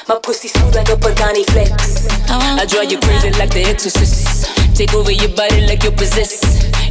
My 0.07 0.15
pussy 0.23 0.47
smooth 0.47 0.73
like 0.73 0.89
a 0.89 0.95
Pagani 0.95 1.43
flex. 1.43 2.07
I, 2.29 2.63
I 2.63 2.83
you 2.83 2.97
crazy 2.99 3.29
like 3.31 3.53
the 3.53 3.63
exorcist. 3.67 4.47
Take 4.73 4.93
over 4.93 5.11
your 5.11 5.35
body 5.35 5.67
like 5.67 5.83
you're 5.83 5.91
possessed. 5.91 6.45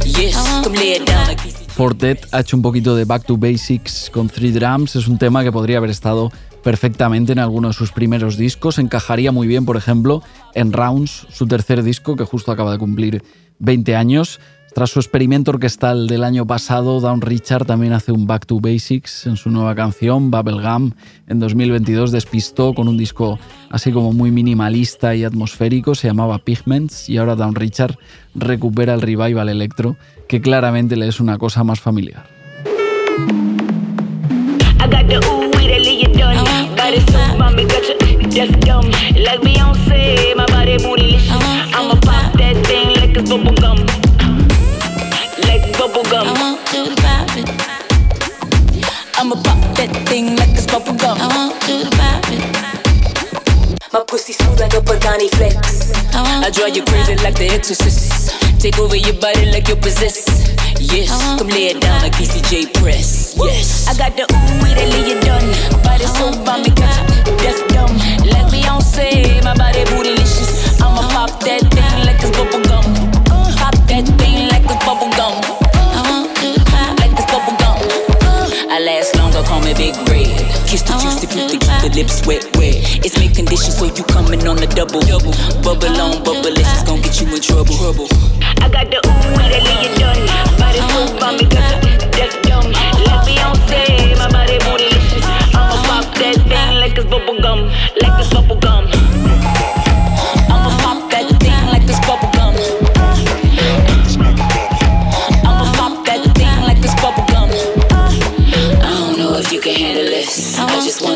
Yes, 0.05 0.35
come 0.63 0.73
lay 0.73 0.97
it 0.97 1.07
down 1.07 1.25
like 1.27 1.39
Fortet 1.77 2.27
ha 2.31 2.41
hecho 2.41 2.55
un 2.55 2.61
poquito 2.61 2.95
de 2.95 3.05
Back 3.05 3.25
to 3.25 3.35
Basics 3.37 4.11
con 4.11 4.29
Three 4.29 4.51
Drums. 4.51 4.95
Es 4.95 5.07
un 5.07 5.17
tema 5.17 5.43
que 5.43 5.51
podría 5.51 5.77
haber 5.77 5.89
estado 5.89 6.31
perfectamente 6.61 7.31
en 7.31 7.39
alguno 7.39 7.69
de 7.69 7.73
sus 7.73 7.91
primeros 7.91 8.37
discos. 8.37 8.77
Encajaría 8.77 9.31
muy 9.31 9.47
bien, 9.47 9.65
por 9.65 9.77
ejemplo, 9.77 10.21
en 10.53 10.71
Rounds, 10.71 11.25
su 11.31 11.47
tercer 11.47 11.81
disco, 11.81 12.15
que 12.15 12.23
justo 12.23 12.51
acaba 12.51 12.71
de 12.71 12.77
cumplir 12.77 13.23
20 13.57 13.95
años. 13.95 14.39
Tras 14.77 14.91
su 14.91 14.99
experimento 14.99 15.49
orquestal 15.49 16.05
del 16.05 16.23
año 16.23 16.45
pasado, 16.45 17.01
Down 17.01 17.21
Richard 17.21 17.65
también 17.65 17.93
hace 17.93 18.11
un 18.11 18.27
Back 18.27 18.45
to 18.45 18.59
Basics 18.59 19.25
en 19.25 19.35
su 19.35 19.49
nueva 19.49 19.73
canción, 19.73 20.29
Bubblegum. 20.29 20.91
En 21.25 21.39
2022 21.39 22.11
despistó 22.11 22.75
con 22.75 22.87
un 22.87 22.95
disco 22.95 23.39
así 23.71 23.91
como 23.91 24.13
muy 24.13 24.29
minimalista 24.29 25.15
y 25.15 25.23
atmosférico, 25.23 25.95
se 25.95 26.09
llamaba 26.09 26.37
Pigments, 26.37 27.09
y 27.09 27.17
ahora 27.17 27.33
Down 27.33 27.55
Richard 27.55 27.97
recupera 28.35 28.93
el 28.93 29.01
revival 29.01 29.49
electro, 29.49 29.95
que 30.27 30.41
claramente 30.41 30.95
le 30.95 31.07
es 31.07 31.19
una 31.19 31.39
cosa 31.39 31.63
más 31.63 31.79
familiar. 31.79 32.27
That 49.77 49.93
thing 50.09 50.35
like 50.35 50.49
it's 50.57 50.65
bubble 50.65 50.97
gum. 50.97 51.17
I 51.21 51.27
want 51.29 51.53
you 51.69 51.85
to 51.85 51.91
pop 51.93 52.25
it. 52.33 52.41
My 53.93 54.01
pussy 54.03 54.33
smooth 54.33 54.59
like 54.59 54.73
a 54.73 54.81
Pagani 54.81 55.29
flex. 55.37 55.93
I, 56.13 56.45
I 56.45 56.49
drive 56.49 56.75
you 56.75 56.83
crazy 56.83 57.15
like 57.21 57.37
the 57.37 57.47
exorcist. 57.53 58.33
Take 58.59 58.79
over 58.79 58.95
your 58.95 59.13
body 59.21 59.45
like 59.53 59.67
you're 59.67 59.77
possessed. 59.77 60.57
Yes, 60.81 61.13
come 61.37 61.47
lay 61.47 61.69
it 61.73 61.81
down 61.81 62.01
like 62.01 62.13
PCJ 62.13 62.73
Press. 62.81 63.37
Yes, 63.37 63.87
I 63.87 63.93
got 63.97 64.17
the 64.17 64.25
ooh 64.25 64.65
that 64.65 64.87
lay 64.89 65.13
you 65.13 65.19
done. 65.21 65.45
Body 65.85 66.09
so 66.09 66.33
bomb, 66.43 66.65
it, 66.65 66.73
that's 66.73 67.61
dumb. 67.69 67.93
Like 68.25 68.49
Beyonce, 68.49 69.43
my 69.43 69.53
body 69.53 69.85
bootylicious. 69.93 70.81
I'ma 70.81 71.05
pop 71.13 71.39
that 71.45 71.61
thing 71.69 72.05
like 72.05 72.17
it's 72.17 72.33
bubble 72.33 72.66
Big 79.77 79.93
Red. 80.09 80.33
Kiss 80.65 80.81
the 80.81 80.97
juicy 80.97 81.27
fruit 81.29 81.53
to 81.53 81.57
keep 81.61 81.77
the 81.85 81.89
lips 81.93 82.25
wet, 82.25 82.41
wet. 82.57 82.73
It's 83.05 83.13
mid 83.19 83.35
condition, 83.35 83.71
so 83.71 83.85
you 83.85 84.03
coming 84.09 84.41
on 84.47 84.57
the 84.57 84.65
double. 84.65 85.05
double. 85.05 85.37
Bubble 85.61 85.93
on, 86.01 86.23
bubble, 86.25 86.49
it's 86.49 86.81
gonna 86.81 87.01
get 87.05 87.21
you 87.21 87.29
in 87.29 87.41
trouble. 87.41 87.77
trouble. 87.77 88.09
I 88.57 88.67
got 88.73 88.89
the 88.89 88.97
ooh, 89.05 89.37
that 89.37 89.61
lay 89.61 89.77
you 89.85 89.93
done. 90.01 90.25
Body 90.57 90.81
so 90.81 91.05
bomb, 91.21 91.37
cause 91.45 91.77
that's 92.09 92.35
dumb. 92.49 92.73
Let 93.05 93.21
me 93.29 93.37
on 93.37 93.53
say, 93.69 94.17
my 94.17 94.25
body 94.33 94.57
bootylicious. 94.65 95.21
I'ma 95.53 95.77
pop 95.85 96.09
that 96.25 96.41
thing 96.41 96.73
like 96.81 96.97
it's 96.97 97.05
bubble 97.05 97.37
gum, 97.37 97.69
like 98.01 98.17
it's 98.17 98.33
bubble 98.33 98.57
gum. 98.57 98.76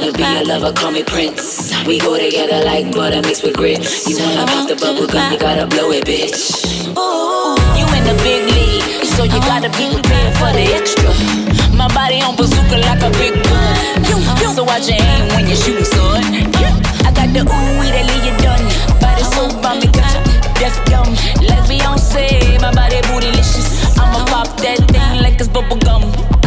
Wanna 0.01 0.17
be 0.17 0.23
your 0.23 0.45
lover, 0.45 0.73
call 0.73 0.91
me 0.91 1.03
Prince. 1.03 1.71
We 1.85 1.99
go 1.99 2.17
together 2.17 2.65
like 2.65 2.91
butter 2.91 3.21
mixed 3.21 3.43
with 3.43 3.55
grits. 3.55 4.09
You 4.09 4.17
wanna 4.17 4.45
pop 4.47 4.67
the 4.67 4.75
bubble 4.75 5.07
gum, 5.07 5.31
you 5.31 5.39
gotta 5.39 5.67
blow 5.67 5.91
it, 5.91 6.05
bitch. 6.05 6.57
Ooh, 6.97 7.53
you 7.77 7.85
in 7.93 8.03
the 8.09 8.17
big 8.25 8.49
league, 8.49 9.05
so 9.05 9.23
you 9.23 9.39
gotta 9.45 9.69
be 9.77 9.93
prepared 9.93 10.33
for 10.41 10.51
the 10.57 10.65
extra. 10.73 11.11
My 11.77 11.87
body 11.93 12.21
on 12.21 12.35
bazooka 12.35 12.77
like 12.81 13.01
a 13.01 13.11
big 13.21 13.33
gun. 13.45 14.55
So 14.55 14.63
watch 14.63 14.89
your 14.89 14.97
aim 14.99 15.27
when 15.29 15.47
you're 15.47 15.55
shooting, 15.55 15.85
sword. 15.85 16.25
I 17.05 17.11
got 17.13 17.29
the 17.33 17.45
ooh 17.45 17.91
that 17.93 18.05
leave 18.09 18.25
you 18.25 18.35
done. 18.41 18.65
Body 18.99 19.23
so 19.23 19.45
uh-huh. 19.45 19.61
bomb, 19.61 19.79
got 19.93 20.17
that's 20.57 20.77
dumb. 20.89 21.13
Like 21.45 21.63
Beyonce, 21.69 22.59
my 22.59 22.73
body 22.73 22.97
bootylicious. 23.07 23.97
I'ma 23.97 24.25
pop 24.25 24.47
that 24.61 24.77
thing 24.89 25.21
like 25.21 25.39
it's 25.39 25.47
bubble 25.47 25.77
gum. 25.77 26.40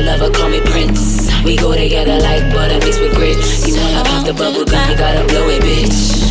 Wanna 0.00 0.18
lover, 0.18 0.32
call 0.32 0.48
me 0.48 0.60
Prince. 0.60 1.30
We 1.44 1.56
go 1.56 1.74
together 1.74 2.18
like 2.18 2.52
butter 2.52 2.78
mixed 2.78 3.00
with 3.00 3.14
grits. 3.14 3.66
You 3.66 3.74
wanna 3.76 4.04
pop 4.04 4.26
the 4.26 4.32
bubble 4.32 4.64
gum, 4.64 4.90
you 4.90 4.96
gotta 4.96 5.26
blow 5.26 5.48
it, 5.48 5.62
bitch. 5.62 6.29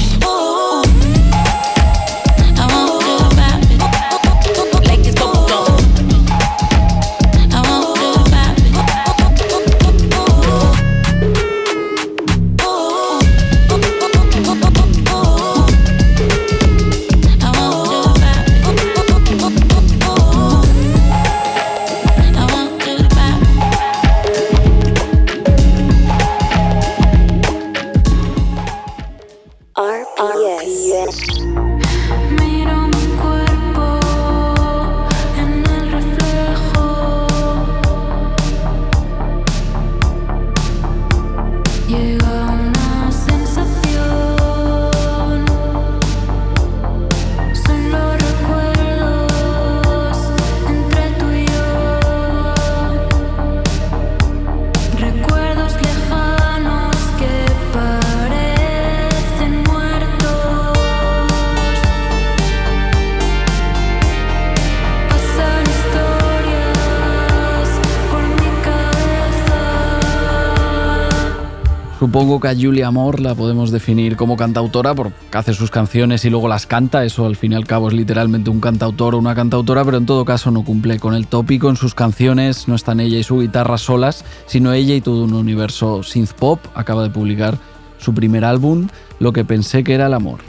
Supongo 72.00 72.40
que 72.40 72.48
a 72.48 72.56
Julia 72.56 72.88
Amor 72.88 73.20
la 73.20 73.36
podemos 73.36 73.72
definir 73.72 74.16
como 74.16 74.38
cantautora 74.38 74.96
porque 74.96 75.14
hace 75.34 75.54
sus 75.54 75.70
canciones 75.70 76.24
y 76.24 76.30
luego 76.30 76.48
las 76.48 76.66
canta. 76.66 77.04
Eso 77.04 77.26
al 77.26 77.36
fin 77.36 77.52
y 77.52 77.56
al 77.56 77.68
cabo 77.68 77.90
es 77.90 77.94
literalmente 77.94 78.50
un 78.50 78.62
cantautor 78.62 79.16
o 79.16 79.18
una 79.18 79.36
cantautora, 79.36 79.84
pero 79.84 79.98
en 79.98 80.06
todo 80.06 80.24
caso 80.24 80.50
no 80.50 80.64
cumple 80.64 80.98
con 80.98 81.14
el 81.14 81.28
tópico. 81.28 81.70
En 81.70 81.76
sus 81.76 81.96
canciones 81.96 82.70
no 82.70 82.76
están 82.76 83.02
ella 83.02 83.20
y 83.20 83.24
su 83.24 83.42
guitarra 83.42 83.78
solas, 83.78 84.24
sino 84.46 84.72
ella 84.72 84.96
y 84.96 85.02
todo 85.02 85.26
un 85.26 85.34
universo 85.34 86.02
synth 86.02 86.32
pop. 86.32 86.62
Acaba 86.74 87.04
de 87.04 87.10
publicar 87.10 87.58
su 87.98 88.14
primer 88.14 88.46
álbum, 88.46 88.88
Lo 89.20 89.34
que 89.34 89.44
pensé 89.44 89.84
que 89.84 89.94
era 89.94 90.08
el 90.08 90.14
amor. 90.14 90.40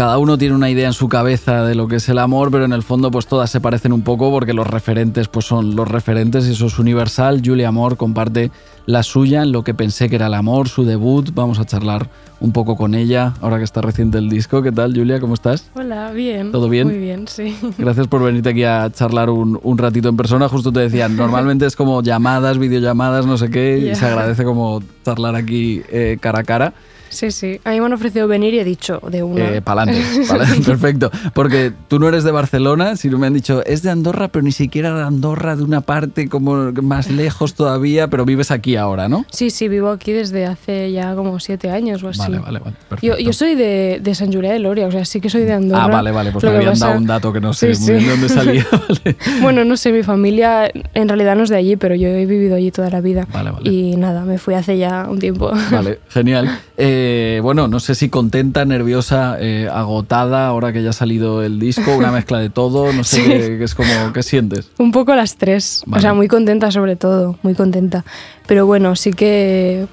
Cada 0.00 0.16
uno 0.16 0.38
tiene 0.38 0.54
una 0.54 0.70
idea 0.70 0.86
en 0.86 0.94
su 0.94 1.10
cabeza 1.10 1.62
de 1.62 1.74
lo 1.74 1.86
que 1.86 1.96
es 1.96 2.08
el 2.08 2.16
amor, 2.16 2.50
pero 2.50 2.64
en 2.64 2.72
el 2.72 2.82
fondo 2.82 3.10
pues 3.10 3.26
todas 3.26 3.50
se 3.50 3.60
parecen 3.60 3.92
un 3.92 4.00
poco 4.00 4.30
porque 4.30 4.54
los 4.54 4.66
referentes 4.66 5.28
pues 5.28 5.44
son 5.44 5.76
los 5.76 5.86
referentes 5.86 6.48
y 6.48 6.52
eso 6.52 6.68
es 6.68 6.78
universal. 6.78 7.42
Julia 7.44 7.68
Amor 7.68 7.98
comparte 7.98 8.50
la 8.86 9.02
suya 9.02 9.42
en 9.42 9.52
lo 9.52 9.62
que 9.62 9.74
pensé 9.74 10.08
que 10.08 10.16
era 10.16 10.28
el 10.28 10.32
amor, 10.32 10.70
su 10.70 10.86
debut. 10.86 11.34
Vamos 11.34 11.58
a 11.58 11.66
charlar 11.66 12.08
un 12.40 12.50
poco 12.52 12.78
con 12.78 12.94
ella 12.94 13.34
ahora 13.42 13.58
que 13.58 13.64
está 13.64 13.82
reciente 13.82 14.16
el 14.16 14.30
disco. 14.30 14.62
¿Qué 14.62 14.72
tal, 14.72 14.94
Julia? 14.96 15.20
¿Cómo 15.20 15.34
estás? 15.34 15.70
Hola, 15.74 16.12
bien. 16.12 16.50
¿Todo 16.50 16.70
bien? 16.70 16.86
Muy 16.86 16.96
bien, 16.96 17.28
sí. 17.28 17.54
Gracias 17.76 18.06
por 18.06 18.22
venirte 18.22 18.48
aquí 18.48 18.64
a 18.64 18.90
charlar 18.90 19.28
un, 19.28 19.76
ratito 19.76 20.08
en 20.08 20.16
persona. 20.16 20.48
Justo 20.48 20.72
te 20.72 20.80
decía, 20.80 21.10
normalmente 21.10 21.66
es 21.66 21.76
como 21.76 22.02
llamadas, 22.02 22.56
videollamadas, 22.56 23.26
no 23.26 23.36
sé 23.36 23.50
qué, 23.50 23.76
y 23.76 23.94
se 23.94 24.06
agradece 24.06 24.44
como 24.44 24.82
charlar 25.04 25.36
aquí 25.36 25.82
eh, 25.90 26.16
cara 26.22 26.38
a 26.38 26.44
cara. 26.44 26.72
Sí, 27.10 27.30
sí. 27.30 27.60
A 27.64 27.70
mí 27.70 27.80
me 27.80 27.86
han 27.86 27.92
ofrecido 27.92 28.26
venir 28.28 28.54
y 28.54 28.60
he 28.60 28.64
dicho 28.64 29.00
de 29.10 29.22
una. 29.22 29.50
Eh, 29.50 29.60
pa'lante, 29.60 30.02
pa'lante, 30.28 30.60
perfecto. 30.66 31.10
Porque 31.34 31.72
tú 31.88 31.98
no 31.98 32.08
eres 32.08 32.24
de 32.24 32.30
Barcelona, 32.30 32.96
sino 32.96 33.18
me 33.18 33.26
han 33.26 33.34
dicho, 33.34 33.62
es 33.66 33.82
de 33.82 33.90
Andorra, 33.90 34.28
pero 34.28 34.42
ni 34.42 34.52
siquiera 34.52 34.94
de 34.94 35.02
Andorra, 35.02 35.56
de 35.56 35.62
una 35.64 35.80
parte 35.82 36.28
como 36.28 36.72
más 36.82 37.10
lejos 37.10 37.54
todavía, 37.54 38.08
pero 38.08 38.24
vives 38.24 38.50
aquí 38.50 38.76
ahora, 38.76 39.08
¿no? 39.08 39.26
Sí, 39.30 39.50
sí, 39.50 39.68
vivo 39.68 39.90
aquí 39.90 40.12
desde 40.12 40.46
hace 40.46 40.92
ya 40.92 41.14
como 41.14 41.38
siete 41.40 41.70
años 41.70 42.02
o 42.02 42.08
así. 42.08 42.20
Vale, 42.20 42.38
vale, 42.38 42.58
vale. 42.60 42.76
Yo, 42.80 42.88
perfecto. 42.88 43.18
yo 43.18 43.32
soy 43.32 43.54
de, 43.56 44.00
de 44.02 44.14
San 44.14 44.32
Julià 44.32 44.52
de 44.52 44.58
Loria, 44.60 44.86
o 44.86 44.90
sea, 44.90 45.04
sí 45.04 45.20
que 45.20 45.28
soy 45.28 45.42
de 45.42 45.52
Andorra. 45.52 45.84
Ah, 45.84 45.88
vale, 45.88 46.10
vale, 46.12 46.32
pues 46.32 46.44
me 46.44 46.50
habían 46.50 46.70
pasa- 46.72 46.86
dado 46.86 46.98
un 46.98 47.06
dato 47.06 47.32
que 47.32 47.40
no 47.40 47.52
sé 47.52 47.74
Sí, 47.74 47.92
muy 47.92 48.00
sí. 48.00 48.06
de 48.06 48.10
dónde 48.12 48.28
salía. 48.28 48.66
Vale. 48.70 49.16
Bueno, 49.42 49.64
no 49.64 49.76
sé, 49.76 49.92
mi 49.92 50.02
familia 50.02 50.70
en 50.94 51.08
realidad 51.08 51.34
no 51.36 51.42
es 51.42 51.48
de 51.50 51.56
allí, 51.56 51.76
pero 51.76 51.94
yo 51.94 52.08
he 52.08 52.26
vivido 52.26 52.54
allí 52.56 52.70
toda 52.70 52.90
la 52.90 53.00
vida. 53.00 53.26
Vale, 53.32 53.50
vale. 53.50 53.70
Y 53.70 53.96
nada, 53.96 54.24
me 54.24 54.38
fui 54.38 54.54
hace 54.54 54.78
ya 54.78 55.06
un 55.08 55.18
tiempo. 55.18 55.50
Vale, 55.70 55.98
genial. 56.08 56.48
Eh, 56.76 56.99
bueno, 57.42 57.68
no 57.68 57.80
sé 57.80 57.94
si 57.94 58.08
contenta, 58.08 58.64
nerviosa, 58.64 59.36
eh, 59.40 59.68
agotada, 59.72 60.46
ahora 60.46 60.72
que 60.72 60.82
ya 60.82 60.90
ha 60.90 60.92
salido 60.94 61.42
el 61.42 61.58
disco, 61.58 61.96
una 61.96 62.10
mezcla 62.10 62.38
de 62.38 62.50
todo, 62.50 62.92
no 62.92 63.04
sé 63.04 63.16
Sí. 63.22 63.28
qué, 63.28 63.58
qué 63.58 63.64
es 63.64 63.74
como, 63.74 64.12
¿qué 64.12 64.22
sientes? 64.22 64.70
Un 64.78 64.92
poco 64.92 65.14
las 65.14 65.36
tres. 65.36 65.82
Vale. 65.86 65.98
O 65.98 66.02
sea, 66.02 66.14
muy 66.14 66.28
contenta 66.28 66.70
sobre 66.70 66.96
todo, 66.96 67.36
muy 67.42 67.54
contenta. 67.54 68.04
Pero 68.46 68.66
bueno, 68.66 68.96
sí 68.96 69.12
que... 69.12 69.86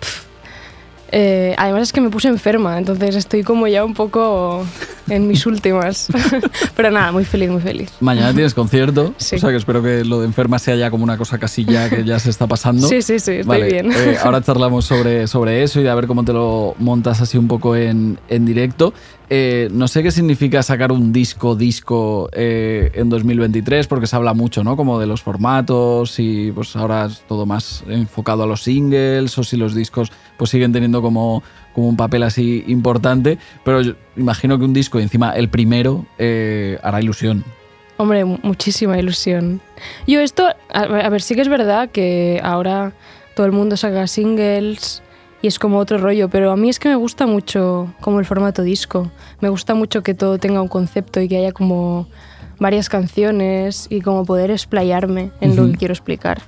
eh, 1.12 1.56
además 1.58 1.84
es 1.84 1.94
que 1.94 2.02
me 2.02 2.10
puse 2.10 2.28
enferma, 2.28 2.78
entonces 2.78 3.16
estoy 3.16 3.44
como 3.44 3.68
ya 3.68 3.84
un 3.86 3.94
poco 3.94 4.66
en 5.10 5.28
mis 5.28 5.46
últimas. 5.46 6.08
Pero 6.76 6.92
nada, 6.92 7.12
muy 7.12 7.24
feliz, 7.26 7.50
muy 7.50 7.62
feliz. 7.62 7.90
Mañana 8.00 8.34
tienes 8.34 8.54
concierto, 8.54 9.14
Sí. 9.18 9.38
o 9.38 9.40
sea 9.40 9.50
que 9.52 9.56
espero 9.58 9.82
que 9.82 10.04
lo 10.04 10.20
de 10.20 10.26
enferma 10.26 10.60
sea 10.60 10.76
ya 10.76 10.90
como 10.92 11.04
una 11.04 11.18
cosa 11.18 11.38
casi 11.38 11.66
ya 11.66 11.90
que 11.90 12.04
ya 12.04 12.20
se 12.20 12.30
está 12.30 12.48
pasando. 12.48 12.88
Sí, 12.88 13.02
sí, 13.02 13.20
sí, 13.20 13.32
estoy 13.32 13.44
Vale, 13.44 13.66
bien. 13.72 13.92
eh, 13.92 14.18
ahora 14.24 14.42
charlamos 14.42 14.86
sobre, 14.86 15.28
sobre 15.28 15.64
eso 15.64 15.80
y 15.82 15.88
a 15.88 15.96
ver 15.96 16.08
cómo 16.08 16.24
te 16.26 16.34
lo 16.34 16.76
montas 16.80 17.22
así 17.22 17.38
un 17.38 17.48
poco 17.48 17.76
en, 17.76 18.20
en 18.28 18.46
directo. 18.46 18.94
Eh, 19.30 19.68
no 19.74 19.90
sé 19.90 20.04
qué 20.04 20.12
significa 20.12 20.64
sacar 20.64 20.92
un 20.94 21.12
disco, 21.12 21.56
disco 21.56 22.30
eh, 22.32 22.92
en 22.94 23.10
2023, 23.10 23.86
porque 23.88 24.08
se 24.08 24.16
habla 24.16 24.34
mucho, 24.34 24.64
¿no? 24.64 24.78
Como 24.78 25.00
de 25.00 25.06
los 25.06 25.22
formatos 25.22 26.18
y 26.20 26.52
pues 26.54 26.74
ahora 26.78 27.08
es 27.08 27.20
todo 27.28 27.46
más 27.46 27.84
enfocado 27.90 28.44
a 28.44 28.48
los 28.48 28.64
singles 28.64 29.38
o 29.38 29.44
si 29.44 29.58
los 29.58 29.76
discos 29.76 30.14
pues 30.38 30.50
siguen 30.50 30.72
teniendo 30.72 31.02
como, 31.02 31.44
como 31.76 31.90
un 31.90 31.98
papel 31.98 32.24
así 32.24 32.64
importante. 32.68 33.38
Pero 33.66 33.82
yo 33.82 33.94
imagino 34.16 34.58
que 34.58 34.64
un 34.64 34.74
disco 34.74 34.98
y 34.98 35.04
encima 35.04 35.32
el 35.32 35.50
primero 35.50 36.06
eh, 36.18 36.80
hará 36.82 37.02
ilusión. 37.02 37.44
Hombre, 37.98 38.24
mu- 38.24 38.38
muchísima 38.44 38.98
ilusión. 38.98 39.60
Yo 40.08 40.22
esto, 40.22 40.48
a 40.74 41.10
ver, 41.10 41.22
sí 41.22 41.36
que 41.36 41.42
es 41.42 41.50
verdad 41.50 41.90
que 41.90 42.40
ahora 42.44 42.94
todo 43.36 43.46
el 43.46 43.52
mundo 43.52 43.76
saca 43.76 44.08
singles 44.08 45.04
y 45.42 45.48
es 45.48 45.60
como 45.60 45.78
otro 45.78 45.98
rollo, 45.98 46.30
pero 46.30 46.52
a 46.52 46.58
mí 46.58 46.70
es 46.70 46.80
que 46.80 46.90
me 46.90 46.96
gusta 46.96 47.28
mucho 47.28 47.94
como 48.02 48.20
el 48.20 48.26
formato 48.26 48.64
disco. 48.64 49.12
Me 49.42 49.50
gusta 49.50 49.74
mucho 49.76 50.02
que 50.04 50.14
todo 50.14 50.38
tenga 50.40 50.62
un 50.62 50.68
concepto 50.68 51.22
y 51.22 51.28
que 51.28 51.38
haya 51.38 51.52
como 51.52 52.08
varias 52.60 52.90
canciones 52.90 53.88
y 53.90 54.02
como 54.02 54.26
poder 54.26 54.50
explayarme 54.52 55.32
en 55.42 55.56
lo 55.56 55.66
que 55.68 55.74
quiero 55.78 55.94
explicar. 55.94 56.42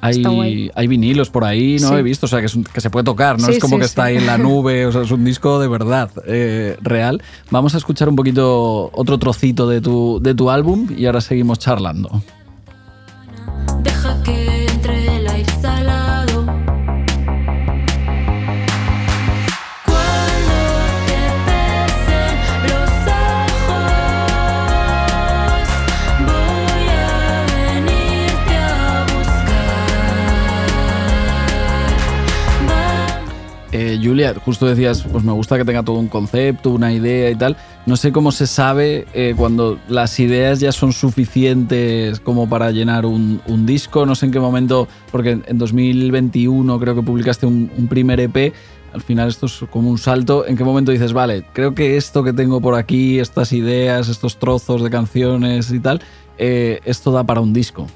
Hay, 0.00 0.70
hay 0.74 0.86
vinilos 0.86 1.30
por 1.30 1.42
ahí, 1.44 1.78
¿no? 1.80 1.88
Sí. 1.88 1.94
He 1.94 2.02
visto, 2.02 2.26
o 2.26 2.28
sea, 2.28 2.38
que, 2.38 2.46
es 2.46 2.54
un- 2.54 2.62
que 2.62 2.80
se 2.80 2.90
puede 2.90 3.02
tocar, 3.02 3.40
¿no? 3.40 3.46
Sí, 3.46 3.54
es 3.54 3.58
como 3.58 3.76
sí, 3.76 3.80
que 3.80 3.86
sí. 3.86 3.90
está 3.90 4.04
ahí 4.04 4.16
en 4.18 4.26
la 4.26 4.38
nube, 4.38 4.86
o 4.86 4.92
sea, 4.92 5.02
es 5.02 5.10
un 5.10 5.24
disco 5.24 5.58
de 5.58 5.66
verdad, 5.66 6.10
eh, 6.26 6.76
real. 6.82 7.20
Vamos 7.50 7.74
a 7.74 7.78
escuchar 7.78 8.08
un 8.08 8.14
poquito 8.14 8.90
otro 8.92 9.18
trocito 9.18 9.66
de 9.68 9.80
tu, 9.80 10.20
de 10.22 10.34
tu 10.34 10.50
álbum 10.50 10.86
y 10.96 11.06
ahora 11.06 11.20
seguimos 11.20 11.58
charlando. 11.58 12.22
Deja 13.82 14.22
que 14.22 14.55
Julia, 34.02 34.34
justo 34.44 34.66
decías, 34.66 35.02
pues 35.10 35.22
me 35.24 35.32
gusta 35.32 35.56
que 35.56 35.64
tenga 35.64 35.82
todo 35.82 35.98
un 35.98 36.08
concepto, 36.08 36.70
una 36.70 36.92
idea 36.92 37.30
y 37.30 37.34
tal. 37.34 37.56
No 37.86 37.96
sé 37.96 38.10
cómo 38.12 38.32
se 38.32 38.46
sabe 38.46 39.06
eh, 39.14 39.34
cuando 39.36 39.78
las 39.88 40.18
ideas 40.18 40.60
ya 40.60 40.72
son 40.72 40.92
suficientes 40.92 42.20
como 42.20 42.48
para 42.48 42.70
llenar 42.70 43.06
un, 43.06 43.40
disco. 43.66 44.06
No 44.06 44.14
sé 44.14 44.26
en 44.26 44.32
qué 44.32 44.40
momento, 44.40 44.88
porque 45.12 45.30
en- 45.32 45.44
en 45.46 45.58
2021 45.58 46.78
creo 46.80 46.94
que 46.94 47.02
publicaste 47.02 47.46
un, 47.46 47.70
un 47.76 47.86
primer 47.88 48.20
EP. 48.20 48.52
Al 48.92 49.02
final 49.02 49.28
esto 49.28 49.46
es 49.46 49.60
como 49.70 49.90
un 49.90 49.98
salto. 49.98 50.46
¿En 50.46 50.56
qué 50.56 50.64
momento 50.64 50.90
dices, 50.92 51.12
vale, 51.12 51.44
creo 51.52 51.74
que 51.74 51.96
esto 51.96 52.24
que 52.24 52.32
tengo 52.32 52.60
por 52.60 52.74
aquí, 52.74 53.18
estas 53.18 53.52
ideas, 53.52 54.08
estos 54.08 54.38
trozos 54.38 54.82
de 54.82 54.90
canciones 54.90 55.70
y 55.70 55.80
tal, 55.80 56.00
eh, 56.38 56.80
esto 56.84 57.12
da 57.12 57.24
para 57.24 57.40
un 57.40 57.52
disco? 57.52 57.86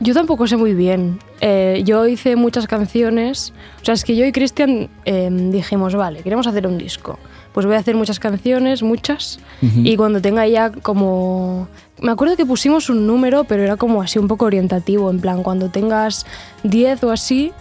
Yo 0.00 0.12
tampoco 0.14 0.46
sé 0.46 0.56
muy 0.56 0.74
bien. 0.74 1.18
Eh, 1.40 1.82
yo 1.84 2.06
hice 2.06 2.36
muchas 2.36 2.66
canciones. 2.66 3.52
O 3.80 3.84
sea, 3.84 3.94
es 3.94 4.04
que 4.04 4.14
yo 4.14 4.26
y 4.26 4.32
Cristian 4.32 4.88
eh, 5.04 5.30
dijimos, 5.30 5.94
vale, 5.94 6.22
queremos 6.22 6.46
hacer 6.46 6.66
un 6.66 6.76
disco. 6.76 7.18
Pues 7.52 7.64
voy 7.64 7.76
a 7.76 7.78
hacer 7.78 7.96
muchas 7.96 8.20
canciones, 8.20 8.82
muchas. 8.82 9.38
Y 9.62 9.96
cuando 9.96 10.20
tenga 10.20 10.46
ya 10.46 10.70
como... 10.70 11.68
Me 12.02 12.10
acuerdo 12.12 12.36
que 12.36 12.44
pusimos 12.44 12.90
un 12.90 13.06
número, 13.06 13.44
pero 13.44 13.62
era 13.62 13.78
como 13.78 14.02
así 14.02 14.18
un 14.18 14.28
poco 14.28 14.44
orientativo. 14.44 15.10
En 15.10 15.20
plan, 15.20 15.42
cuando 15.42 15.70
tengas 15.70 16.26
10 16.64 17.04
o 17.04 17.10
así, 17.10 17.52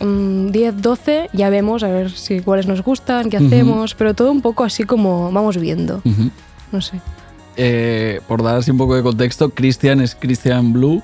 mm, 0.00 0.46
10, 0.52 0.80
12, 0.80 1.28
ya 1.34 1.50
vemos 1.50 1.82
a 1.82 1.88
ver 1.88 2.10
si 2.12 2.40
cuáles 2.40 2.66
nos 2.66 2.82
gustan, 2.82 3.28
qué 3.28 3.36
Ujú. 3.36 3.46
hacemos. 3.46 3.94
Pero 3.94 4.14
todo 4.14 4.30
un 4.32 4.40
poco 4.40 4.64
así 4.64 4.84
como 4.84 5.30
vamos 5.30 5.58
viendo. 5.58 5.96
Ujú. 6.06 6.30
No 6.72 6.80
sé. 6.80 7.02
Eh, 7.58 8.22
por 8.26 8.42
dar 8.42 8.56
así 8.56 8.70
un 8.70 8.78
poco 8.78 8.96
de 8.96 9.02
contexto, 9.02 9.50
Christian 9.50 10.00
es 10.00 10.14
Christian 10.14 10.72
Blue. 10.72 11.02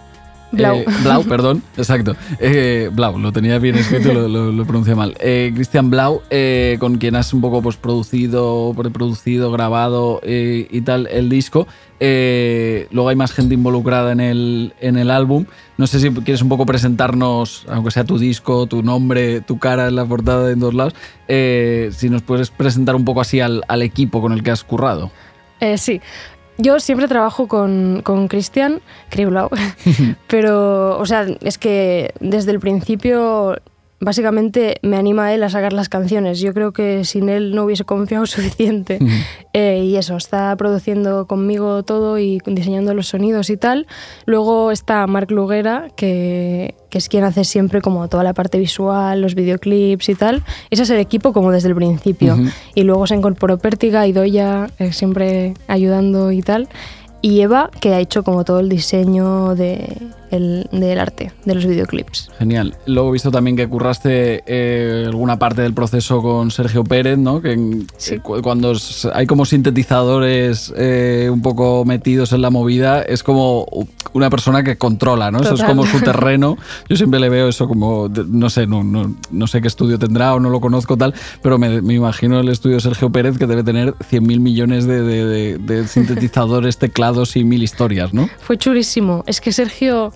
Blau. 0.53 0.77
Eh, 0.77 0.85
Blau, 1.03 1.25
perdón, 1.29 1.63
exacto. 1.77 2.15
Eh, 2.39 2.91
Blau, 2.93 3.19
lo 3.19 3.33
tenía 3.33 3.59
bien 3.59 3.77
escrito 3.77 4.13
lo, 4.13 4.29
lo, 4.29 4.53
lo 4.53 4.65
pronuncié 4.65 4.95
mal. 4.95 5.15
Eh, 5.19 5.51
Christian 5.55 5.91
Blau, 5.91 6.23
eh, 6.31 6.77
con 6.79 6.99
quien 6.99 7.17
has 7.17 7.33
un 7.33 7.41
poco 7.41 7.63
pues, 7.63 7.77
producido, 7.77 8.73
preproducido, 8.77 9.51
grabado 9.51 10.21
y 10.25 10.81
tal 10.83 11.09
el 11.11 11.29
disco. 11.29 11.67
Luego 12.01 13.09
hay 13.09 13.17
más 13.17 13.33
gente 13.33 13.55
involucrada 13.55 14.13
en 14.13 14.21
el, 14.21 14.75
en 14.81 14.97
el 14.97 15.11
álbum. 15.11 15.47
No 15.79 15.87
sé 15.87 16.01
si 16.01 16.11
quieres 16.11 16.43
un 16.43 16.49
poco 16.49 16.67
presentarnos, 16.67 17.65
aunque 17.69 17.91
sea 17.91 18.05
tu 18.05 18.19
disco, 18.19 18.67
tu 18.67 18.83
nombre, 18.83 19.41
tu 19.41 19.59
cara 19.59 19.89
en 19.89 19.97
la 19.97 20.05
portada 20.05 20.51
en 20.51 20.61
dos 20.61 20.75
lados, 20.75 20.95
si 21.27 22.11
nos 22.11 22.23
puedes 22.23 22.51
presentar 22.51 22.95
un 22.95 23.05
poco 23.05 23.21
así 23.21 23.41
al, 23.41 23.63
al 23.69 23.83
equipo 23.83 24.21
con 24.21 24.33
el 24.33 24.43
que 24.43 24.51
has 24.51 24.65
currado. 24.65 25.11
Eh, 25.63 25.79
sí. 25.79 26.01
Yo 26.59 26.81
siempre 26.81 27.09
trabajo 27.09 27.49
con, 27.49 28.03
con 28.05 28.29
Cristian 28.29 28.81
Kriblau, 29.11 29.51
pero, 30.29 30.99
o 30.99 31.07
sea, 31.07 31.27
es 31.41 31.59
que 31.59 32.13
desde 32.21 32.51
el 32.53 32.61
principio 32.61 33.57
básicamente 34.03 34.79
me 34.83 34.97
anima 34.97 35.33
él 35.33 35.43
a 35.45 35.49
sacar 35.49 35.73
las 35.73 35.89
canciones. 35.89 36.41
Yo 36.41 36.53
creo 36.53 36.73
que 36.73 37.05
sin 37.05 37.29
él 37.29 37.55
no 37.55 37.65
hubiese 37.65 37.85
confiado 37.85 38.27
suficiente. 38.27 38.99
Eh, 39.53 39.85
y 39.85 39.97
eso, 39.97 40.17
está 40.17 40.55
produciendo 40.57 41.27
conmigo 41.27 41.83
todo 41.85 42.19
y 42.19 42.41
diseñando 42.45 42.95
los 42.95 43.09
sonidos 43.09 43.49
y 43.49 43.57
tal. 43.57 43.87
Luego 44.27 44.73
está 44.73 45.07
Marc 45.07 45.31
Luguera, 45.31 45.89
que, 45.97 46.75
que 46.91 46.99
es 46.99 47.09
quien 47.09 47.25
hace 47.25 47.45
siempre 47.45 47.81
como 47.81 48.09
toda 48.09 48.25
la 48.25 48.35
parte 48.35 48.59
visual, 48.59 49.21
los 49.21 49.35
videoclips 49.35 50.09
y 50.09 50.15
tal. 50.15 50.43
Ese 50.71 50.83
es 50.83 50.91
el 50.91 50.99
equipo 50.99 51.33
como 51.33 51.53
desde 51.53 51.69
el 51.69 51.75
principio. 51.77 52.37
Y 52.75 52.83
luego 52.83 53.07
se 53.07 53.15
incorporó 53.15 53.59
Pértiga 53.59 54.07
y 54.07 54.13
Doya, 54.13 54.69
eh, 54.79 54.93
siempre 54.93 55.55
ayudando 55.69 56.33
y 56.33 56.43
tal. 56.43 56.69
Y 57.23 57.41
Eva, 57.41 57.71
que 57.81 57.95
ha 57.95 58.01
hecho 58.01 58.25
como 58.25 58.45
todo 58.45 58.59
el 58.59 58.69
diseño 58.69 59.55
de, 59.55 59.97
el- 60.33 60.67
del 60.73 60.99
arte, 60.99 61.31
de 61.45 61.55
los 61.55 61.65
videoclips. 61.65 62.31
Genial. 62.37 62.75
Luego 62.87 63.11
he 63.11 63.13
visto 63.13 63.31
también 63.31 63.57
que 63.57 63.69
curraste 63.69 64.43
eh, 64.47 65.05
alguna 65.07 65.39
parte 65.39 65.63
del 65.63 65.73
proceso 65.73 66.21
con 66.21 66.51
Sergio 66.51 66.83
Pérez, 66.83 67.19
¿no? 67.19 67.41
Que 67.41 67.85
Sí. 67.97 68.15
eh, 68.17 68.19
cu- 68.21 68.43
cuando 68.43 68.73
hay 69.15 69.27
como 69.27 69.45
sintetizadores 69.45 70.75
eh, 70.77 71.29
un 71.33 71.43
poco 71.43 71.85
metidos 71.85 72.33
en 72.33 72.43
la 72.43 72.51
movida, 72.51 73.03
es 73.03 73.23
como 73.23 73.67
una 74.15 74.29
persona 74.29 74.65
que 74.65 74.77
controla, 74.77 75.31
¿no? 75.31 75.41
Eso 75.43 75.55
es 75.55 75.63
como 75.63 75.87
su 75.87 76.01
terreno. 76.05 76.57
Yo 76.89 76.97
siempre 76.97 77.21
le 77.21 77.29
veo 77.29 77.49
eso 77.49 77.69
como, 77.69 78.09
no 78.09 78.51
sé, 78.51 78.67
no, 78.67 78.83
no, 78.83 79.15
no 79.31 79.47
sé 79.47 79.61
qué 79.63 79.69
estudio 79.69 79.97
tendrá 79.97 80.35
o 80.35 80.41
no 80.41 80.51
lo 80.51 80.61
conozco 80.61 80.97
tal, 80.97 81.15
pero 81.41 81.57
me, 81.57 81.81
me 81.83 81.95
imagino 81.95 82.41
el 82.41 82.49
estudio 82.49 82.77
de 82.77 82.81
Sergio 82.83 83.11
Pérez 83.13 83.39
que 83.39 83.47
debe 83.47 83.63
tener 83.63 83.95
100.000 84.11 84.41
millones 84.41 84.87
de, 84.87 85.03
de- 85.03 85.25
de- 85.27 85.59
de 85.59 85.87
sintetizadores, 85.87 86.79
teclados 86.79 87.12
y 87.37 87.45
mil 87.45 87.63
historias, 87.63 88.13
¿no? 88.13 88.29
Fue 88.41 88.57
chulísimo. 88.59 89.25
Es 89.27 89.41
que 89.41 89.53
Sergio 89.53 90.13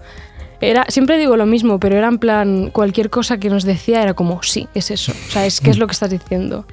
era, 0.60 0.86
siempre 0.88 1.18
digo 1.18 1.36
lo 1.36 1.46
mismo, 1.46 1.78
pero 1.78 1.96
era 1.96 2.08
en 2.08 2.18
plan, 2.18 2.70
cualquier 2.70 3.10
cosa 3.10 3.38
que 3.38 3.50
nos 3.50 3.64
decía 3.64 4.02
era 4.02 4.14
como, 4.14 4.42
sí, 4.42 4.68
es 4.74 4.90
eso. 4.90 5.12
O 5.12 5.30
sea, 5.30 5.46
es 5.46 5.60
que 5.60 5.70
es 5.70 5.78
lo 5.78 5.86
que 5.86 5.92
estás 5.92 6.10
diciendo. 6.10 6.64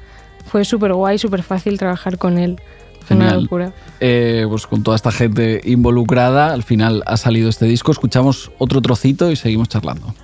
Fue 0.45 0.65
súper 0.65 0.93
guay, 0.93 1.17
súper 1.17 1.43
fácil 1.43 1.77
trabajar 1.77 2.17
con 2.17 2.37
él. 2.37 2.59
Fue 3.05 3.15
Una 3.17 3.25
Genial. 3.25 3.43
locura. 3.43 3.73
eh, 3.99 4.45
pues 4.47 4.65
con 4.65 4.81
toda 4.83 4.95
esta 4.95 5.11
gente 5.11 5.59
involucrada, 5.65 6.53
al 6.53 6.63
final 6.63 7.03
ha 7.05 7.17
salido 7.17 7.49
este 7.49 7.65
disco. 7.65 7.91
Escuchamos 7.91 8.51
otro 8.59 8.81
trocito 8.81 9.29
y 9.31 9.35
seguimos 9.35 9.67
charlando. 9.67 10.15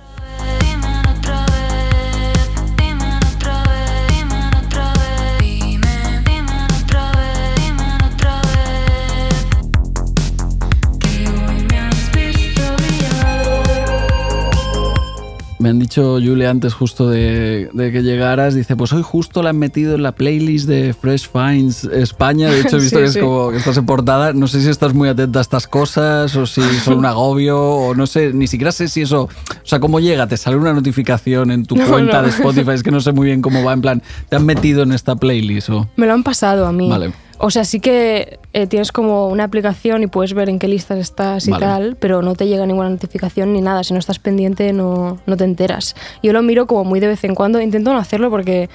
Me 15.60 15.68
han 15.68 15.78
dicho, 15.78 16.14
Julia, 16.14 16.48
antes 16.48 16.72
justo 16.72 17.08
de, 17.10 17.68
de 17.74 17.92
que 17.92 18.02
llegaras, 18.02 18.54
dice, 18.54 18.76
pues 18.76 18.94
hoy 18.94 19.02
justo 19.02 19.42
la 19.42 19.50
han 19.50 19.58
metido 19.58 19.94
en 19.94 20.02
la 20.02 20.12
playlist 20.12 20.66
de 20.66 20.94
Fresh 20.98 21.28
Finds 21.30 21.84
España. 21.84 22.48
De 22.48 22.60
hecho, 22.62 22.78
he 22.78 22.80
visto 22.80 22.96
Sí, 22.96 23.02
que 23.02 23.06
es 23.08 23.12
sí. 23.12 23.20
como 23.20 23.50
que 23.50 23.58
estás 23.58 23.76
en 23.76 23.84
portada. 23.84 24.32
No 24.32 24.48
sé 24.48 24.62
si 24.62 24.70
estás 24.70 24.94
muy 24.94 25.10
atenta 25.10 25.38
a 25.38 25.42
estas 25.42 25.66
cosas 25.68 26.34
o 26.34 26.46
si 26.46 26.62
son 26.82 26.96
un 26.96 27.04
agobio 27.04 27.60
o 27.62 27.94
no 27.94 28.06
sé, 28.06 28.32
ni 28.32 28.46
siquiera 28.46 28.72
sé 28.72 28.88
si 28.88 29.02
eso, 29.02 29.24
o 29.24 29.28
sea, 29.62 29.80
cómo 29.80 30.00
llega, 30.00 30.26
te 30.26 30.38
sale 30.38 30.56
una 30.56 30.72
notificación 30.72 31.50
en 31.50 31.66
tu 31.66 31.76
No, 31.76 31.86
cuenta 31.86 32.18
no. 32.22 32.22
de 32.22 32.30
Spotify, 32.30 32.70
es 32.72 32.82
que 32.82 32.90
no 32.90 33.02
sé 33.02 33.12
muy 33.12 33.26
bien 33.26 33.42
cómo 33.42 33.62
va, 33.62 33.74
en 33.74 33.82
plan, 33.82 34.02
te 34.30 34.36
han 34.36 34.46
metido 34.46 34.82
en 34.82 34.92
esta 34.92 35.14
playlist 35.16 35.68
o... 35.68 35.90
Me 35.96 36.06
lo 36.06 36.14
han 36.14 36.22
pasado 36.22 36.64
a 36.66 36.72
mí. 36.72 36.88
Vale. 36.88 37.12
O 37.36 37.50
sea, 37.50 37.64
sí 37.66 37.80
que 37.80 38.39
eh, 38.52 38.66
tienes 38.66 38.90
como 38.90 39.28
una 39.28 39.44
aplicación 39.44 40.02
y 40.02 40.08
puedes 40.08 40.34
ver 40.34 40.48
en 40.48 40.58
qué 40.58 40.66
listas 40.66 40.98
estás 40.98 41.46
y 41.46 41.52
Vale. 41.52 41.64
tal, 41.64 41.96
pero 42.00 42.20
no 42.20 42.34
te 42.34 42.48
llega 42.48 42.66
ninguna 42.66 42.90
notificación 42.90 43.52
ni 43.52 43.60
nada. 43.60 43.84
Si 43.84 43.92
no 43.92 44.00
estás 44.00 44.18
pendiente, 44.18 44.72
no, 44.72 45.18
no 45.26 45.36
te 45.36 45.44
enteras. 45.44 45.94
Yo 46.22 46.32
lo 46.32 46.42
miro 46.42 46.66
como 46.66 46.84
muy 46.84 46.98
de 46.98 47.06
vez 47.06 47.22
en 47.24 47.34
cuando. 47.34 47.60
Intento 47.60 47.92
no 47.92 47.98
hacerlo 47.98 48.28
porque 48.28 48.68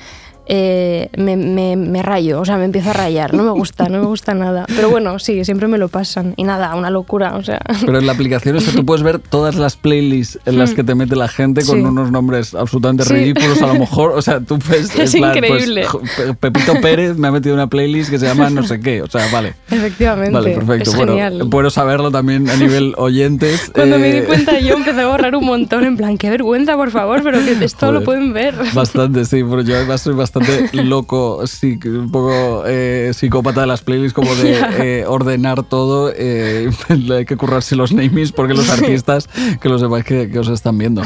eh, 0.48 1.10
me, 1.18 1.36
me- 1.38 1.76
me 1.76 2.02
rayo, 2.04 2.40
o 2.42 2.46
sea, 2.46 2.58
me 2.58 2.66
empiezo 2.66 2.90
a 2.92 2.94
rayar. 2.94 3.34
No 3.34 3.44
me 3.44 3.52
gusta, 3.52 3.90
no 3.90 4.00
me 4.00 4.06
gusta 4.06 4.34
nada. 4.34 4.66
Pero 4.76 4.90
bueno, 4.90 5.18
sí, 5.20 5.44
siempre 5.46 5.68
me 5.68 5.78
lo 5.78 5.88
pasan. 5.90 6.34
Y 6.38 6.44
nada, 6.44 6.76
una 6.76 6.90
locura, 6.90 7.36
o 7.36 7.44
sea. 7.44 7.60
Pero 7.86 8.00
en 8.00 8.06
la 8.06 8.14
aplicación 8.14 8.56
esa 8.56 8.72
tú 8.72 8.86
puedes 8.86 9.04
ver 9.04 9.20
todas 9.20 9.56
las 9.56 9.76
playlists 9.76 10.40
en 10.46 10.58
las 10.60 10.74
que 10.74 10.84
te 10.84 10.96
mete 10.96 11.16
la 11.16 11.28
gente 11.28 11.64
con. 11.66 11.78
Sí. 11.78 11.82
unos 11.86 12.12
nombres 12.12 12.54
absolutamente 12.54 13.04
Sí. 13.06 13.14
ridículos 13.14 13.62
a 13.62 13.68
lo 13.68 13.76
mejor. 13.80 14.12
O 14.12 14.22
sea, 14.22 14.40
tú 14.40 14.58
ves... 14.70 14.98
Es 14.98 15.16
plan, 15.16 15.34
pues, 15.40 15.66
increíble. 15.68 15.86
Pe- 16.18 16.34
Pepito 16.36 16.74
Pérez 16.82 17.18
me 17.18 17.28
ha 17.28 17.32
metido 17.32 17.54
una 17.56 17.68
playlist 17.68 18.10
que 18.10 18.20
se 18.20 18.26
llama 18.26 18.50
no 18.50 18.64
sé 18.64 18.80
qué. 18.80 19.02
O 19.02 19.08
sea, 19.10 19.28
vale. 19.32 19.54
Efectivamente. 19.72 20.32
Vale, 20.32 20.52
perfecto. 20.52 20.90
Es 20.92 20.96
bueno, 20.96 21.12
genial. 21.14 21.44
bueno 21.48 21.70
saberlo 21.70 22.12
también 22.12 22.50
a 22.50 22.56
nivel 22.56 22.94
oyentes. 22.98 23.72
Cuando 23.74 23.98
me 24.00 24.10
Eh, 24.10 24.22
di 24.22 24.28
cuenta 24.28 24.60
yo 24.60 24.76
empecé 24.78 25.02
a 25.02 25.08
borrar 25.08 25.36
un 25.36 25.46
montón, 25.46 25.84
en 25.86 25.98
plan, 25.98 26.18
qué 26.18 26.30
vergüenza, 26.30 26.76
por 26.76 26.92
favor, 26.92 27.22
pero 27.24 27.40
que 27.44 27.52
esto 27.66 27.88
Joder. 27.88 27.94
lo 28.00 28.06
pueden 28.06 28.34
ver. 28.34 28.56
Bastante, 28.74 29.26
sí, 29.26 29.44
pero 29.44 29.62
yo 29.62 29.76
soy 29.98 30.14
bastante 30.14 30.35
loco, 30.74 31.46
sí, 31.48 31.80
un 31.86 32.12
poco 32.12 32.64
eh, 32.66 33.12
psicópata 33.14 33.62
de 33.62 33.68
las 33.68 33.82
playlists, 33.82 34.14
como 34.14 34.34
de 34.36 34.60
eh, 35.02 35.06
ordenar 35.06 35.64
todo. 35.64 36.12
eh, 36.16 36.70
hay 37.12 37.26
que 37.26 37.38
currarse 37.38 37.76
los 37.76 37.92
namings 37.94 38.32
porque 38.32 38.54
los 38.54 38.70
artistas, 38.78 39.30
que 39.62 39.70
lo 39.70 39.80
sepáis 39.80 40.06
que, 40.06 40.30
que 40.30 40.40
os 40.40 40.50
están 40.50 40.78
viendo. 40.78 41.04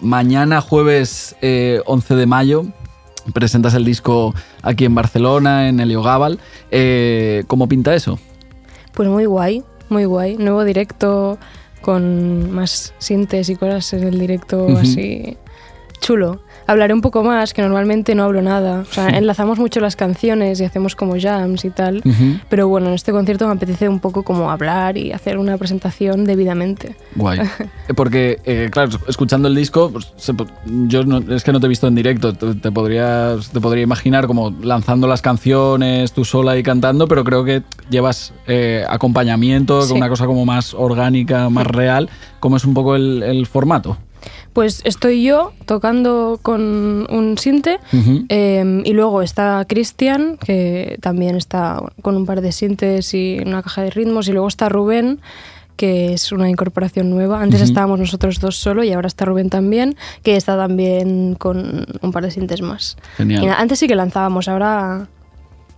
Mañana, 0.00 0.60
jueves 0.60 1.36
eh, 1.42 1.80
11 1.86 2.14
de 2.14 2.26
mayo, 2.26 2.64
presentas 3.32 3.74
el 3.74 3.84
disco 3.84 4.34
aquí 4.62 4.84
en 4.84 4.94
Barcelona, 4.94 5.68
en 5.68 5.80
Heliogábal. 5.80 6.38
¿Cómo 7.46 7.68
pinta 7.68 7.94
eso? 7.94 8.18
Pues 8.94 9.08
muy 9.08 9.24
guay, 9.26 9.62
muy 9.88 10.04
guay. 10.04 10.36
Nuevo 10.36 10.64
directo 10.64 11.38
con 11.80 12.50
más 12.52 12.92
sintes 12.98 13.48
y 13.48 13.56
cosas 13.56 13.92
en 13.94 14.04
el 14.04 14.18
directo 14.18 14.68
así 14.78 15.36
chulo. 16.00 16.40
Hablaré 16.70 16.94
un 16.94 17.00
poco 17.00 17.24
más, 17.24 17.52
que 17.52 17.62
normalmente 17.62 18.14
no 18.14 18.22
hablo 18.22 18.42
nada. 18.42 18.82
O 18.88 18.92
sea, 18.94 19.08
enlazamos 19.08 19.58
mucho 19.58 19.80
las 19.80 19.96
canciones 19.96 20.60
y 20.60 20.64
hacemos 20.64 20.94
como 20.94 21.16
jams 21.20 21.64
y 21.64 21.70
tal. 21.70 21.96
Ujú. 22.04 22.38
Pero 22.48 22.68
bueno, 22.68 22.86
en 22.88 22.94
este 22.94 23.10
concierto 23.10 23.44
me 23.48 23.54
apetece 23.54 23.88
un 23.88 23.98
poco 23.98 24.22
como 24.22 24.52
hablar 24.52 24.96
y 24.96 25.10
hacer 25.10 25.36
una 25.38 25.56
presentación 25.58 26.24
debidamente. 26.24 26.94
Guay. 27.16 27.40
Porque, 27.96 28.38
eh, 28.44 28.68
claro, 28.70 28.90
escuchando 29.08 29.48
el 29.48 29.56
disco, 29.56 29.90
pues, 29.90 30.12
se 30.16 30.32
yo 30.86 31.02
no- 31.02 31.18
es 31.34 31.42
que 31.42 31.50
no 31.50 31.58
te 31.58 31.66
he 31.66 31.68
visto 31.68 31.88
en 31.88 31.96
directo, 31.96 32.34
te, 32.34 32.54
te 32.54 32.70
podrías, 32.70 33.50
te 33.50 33.60
podría 33.60 33.82
imaginar 33.82 34.28
como 34.28 34.50
lanzando 34.62 35.08
las 35.08 35.22
canciones 35.22 36.12
tú 36.12 36.24
sola 36.24 36.56
y 36.56 36.62
cantando, 36.62 37.08
pero 37.08 37.24
creo 37.24 37.42
que 37.44 37.62
llevas 37.90 38.32
eh, 38.46 38.84
acompañamiento, 38.88 39.82
Sí. 39.82 39.92
una 39.94 40.08
cosa 40.08 40.26
como 40.26 40.46
más 40.46 40.72
orgánica, 40.74 41.48
más 41.50 41.66
real. 41.80 42.08
¿Cómo 42.38 42.56
es 42.58 42.64
un 42.64 42.74
poco 42.74 42.94
el, 42.94 43.24
el 43.24 43.46
formato? 43.48 43.98
Pues 44.52 44.82
estoy 44.84 45.22
yo 45.22 45.52
tocando 45.66 46.38
con 46.42 47.06
un 47.10 47.38
sinte 47.38 47.78
eh, 48.28 48.82
y 48.84 48.92
luego 48.92 49.22
está 49.22 49.64
Cristian, 49.68 50.36
que 50.36 50.98
también 51.00 51.36
está 51.36 51.82
con 52.02 52.16
un 52.16 52.26
par 52.26 52.40
de 52.40 52.52
sintes 52.52 53.14
y 53.14 53.38
una 53.44 53.62
caja 53.62 53.82
de 53.82 53.90
ritmos, 53.90 54.28
y 54.28 54.32
luego 54.32 54.48
está 54.48 54.68
Rubén, 54.68 55.20
que 55.76 56.12
es 56.12 56.32
una 56.32 56.50
incorporación 56.50 57.08
nueva. 57.08 57.40
Antes 57.40 57.62
estábamos 57.62 57.98
nosotros 57.98 58.38
dos 58.38 58.56
solo 58.56 58.84
y 58.84 58.92
ahora 58.92 59.06
está 59.06 59.24
Rubén 59.24 59.48
también, 59.48 59.96
que 60.22 60.36
está 60.36 60.56
también 60.56 61.36
con 61.36 61.86
un 62.02 62.12
par 62.12 62.24
de 62.24 62.30
sintes 62.30 62.60
más. 62.60 62.96
Genial. 63.16 63.44
Y 63.44 63.48
antes 63.48 63.78
sí 63.78 63.86
que 63.88 63.94
lanzábamos, 63.94 64.48
ahora 64.48 65.08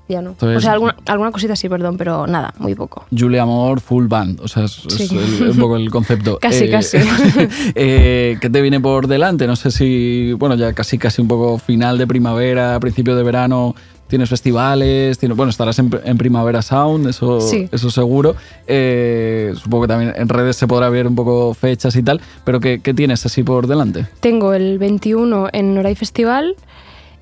ya 0.08 0.20
no. 0.22 0.30
Entonces- 0.30 0.58
o 0.58 0.60
sea, 0.60 0.72
alguna, 0.72 0.96
alguna 1.06 1.30
cosita 1.32 1.56
sí, 1.56 1.68
perdón, 1.68 1.96
pero 1.96 2.26
nada, 2.26 2.52
muy 2.58 2.74
poco. 2.74 3.04
Julia 3.16 3.42
Amor, 3.42 3.80
full 3.80 4.06
band, 4.06 4.40
o 4.40 4.48
sea, 4.48 4.64
es, 4.64 4.84
es 4.86 5.08
Sí. 5.08 5.16
el- 5.16 5.50
un 5.50 5.56
poco 5.58 5.76
el 5.76 5.90
concepto. 5.90 6.38
Casi, 6.42 6.68
casi. 6.70 6.98
eh, 7.74 8.36
¿Qué 8.40 8.50
te 8.50 8.60
viene 8.60 8.80
por 8.80 9.06
delante? 9.06 9.46
No 9.46 9.56
sé 9.56 9.70
si, 9.70 10.32
bueno, 10.34 10.54
ya 10.54 10.72
casi 10.72 10.98
casi 10.98 11.22
un 11.22 11.28
poco 11.28 11.58
final 11.58 11.98
de 11.98 12.06
primavera, 12.06 12.78
principio 12.80 13.16
de 13.16 13.22
verano, 13.22 13.74
tienes 14.08 14.28
festivales, 14.28 15.16
tienes, 15.18 15.36
bueno, 15.36 15.48
estarás 15.48 15.78
en, 15.78 15.90
en 16.04 16.18
Primavera 16.18 16.60
Sound, 16.60 17.06
eso, 17.08 17.40
Sí. 17.40 17.68
eso 17.72 17.90
seguro. 17.90 18.36
Eh, 18.66 19.54
supongo 19.56 19.84
que 19.84 19.88
también 19.88 20.12
en 20.16 20.28
redes 20.28 20.56
se 20.56 20.66
podrá 20.66 20.90
ver 20.90 21.06
un 21.06 21.14
poco 21.14 21.54
fechas 21.54 21.96
y 21.96 22.02
tal, 22.02 22.20
pero 22.44 22.60
¿qué, 22.60 22.80
qué 22.82 22.92
tienes 22.92 23.24
así 23.24 23.42
por 23.42 23.66
delante? 23.66 24.06
Tengo 24.20 24.52
el 24.52 24.78
21 24.78 25.48
en 25.52 25.74
Noray 25.74 25.94
Festival 25.94 26.56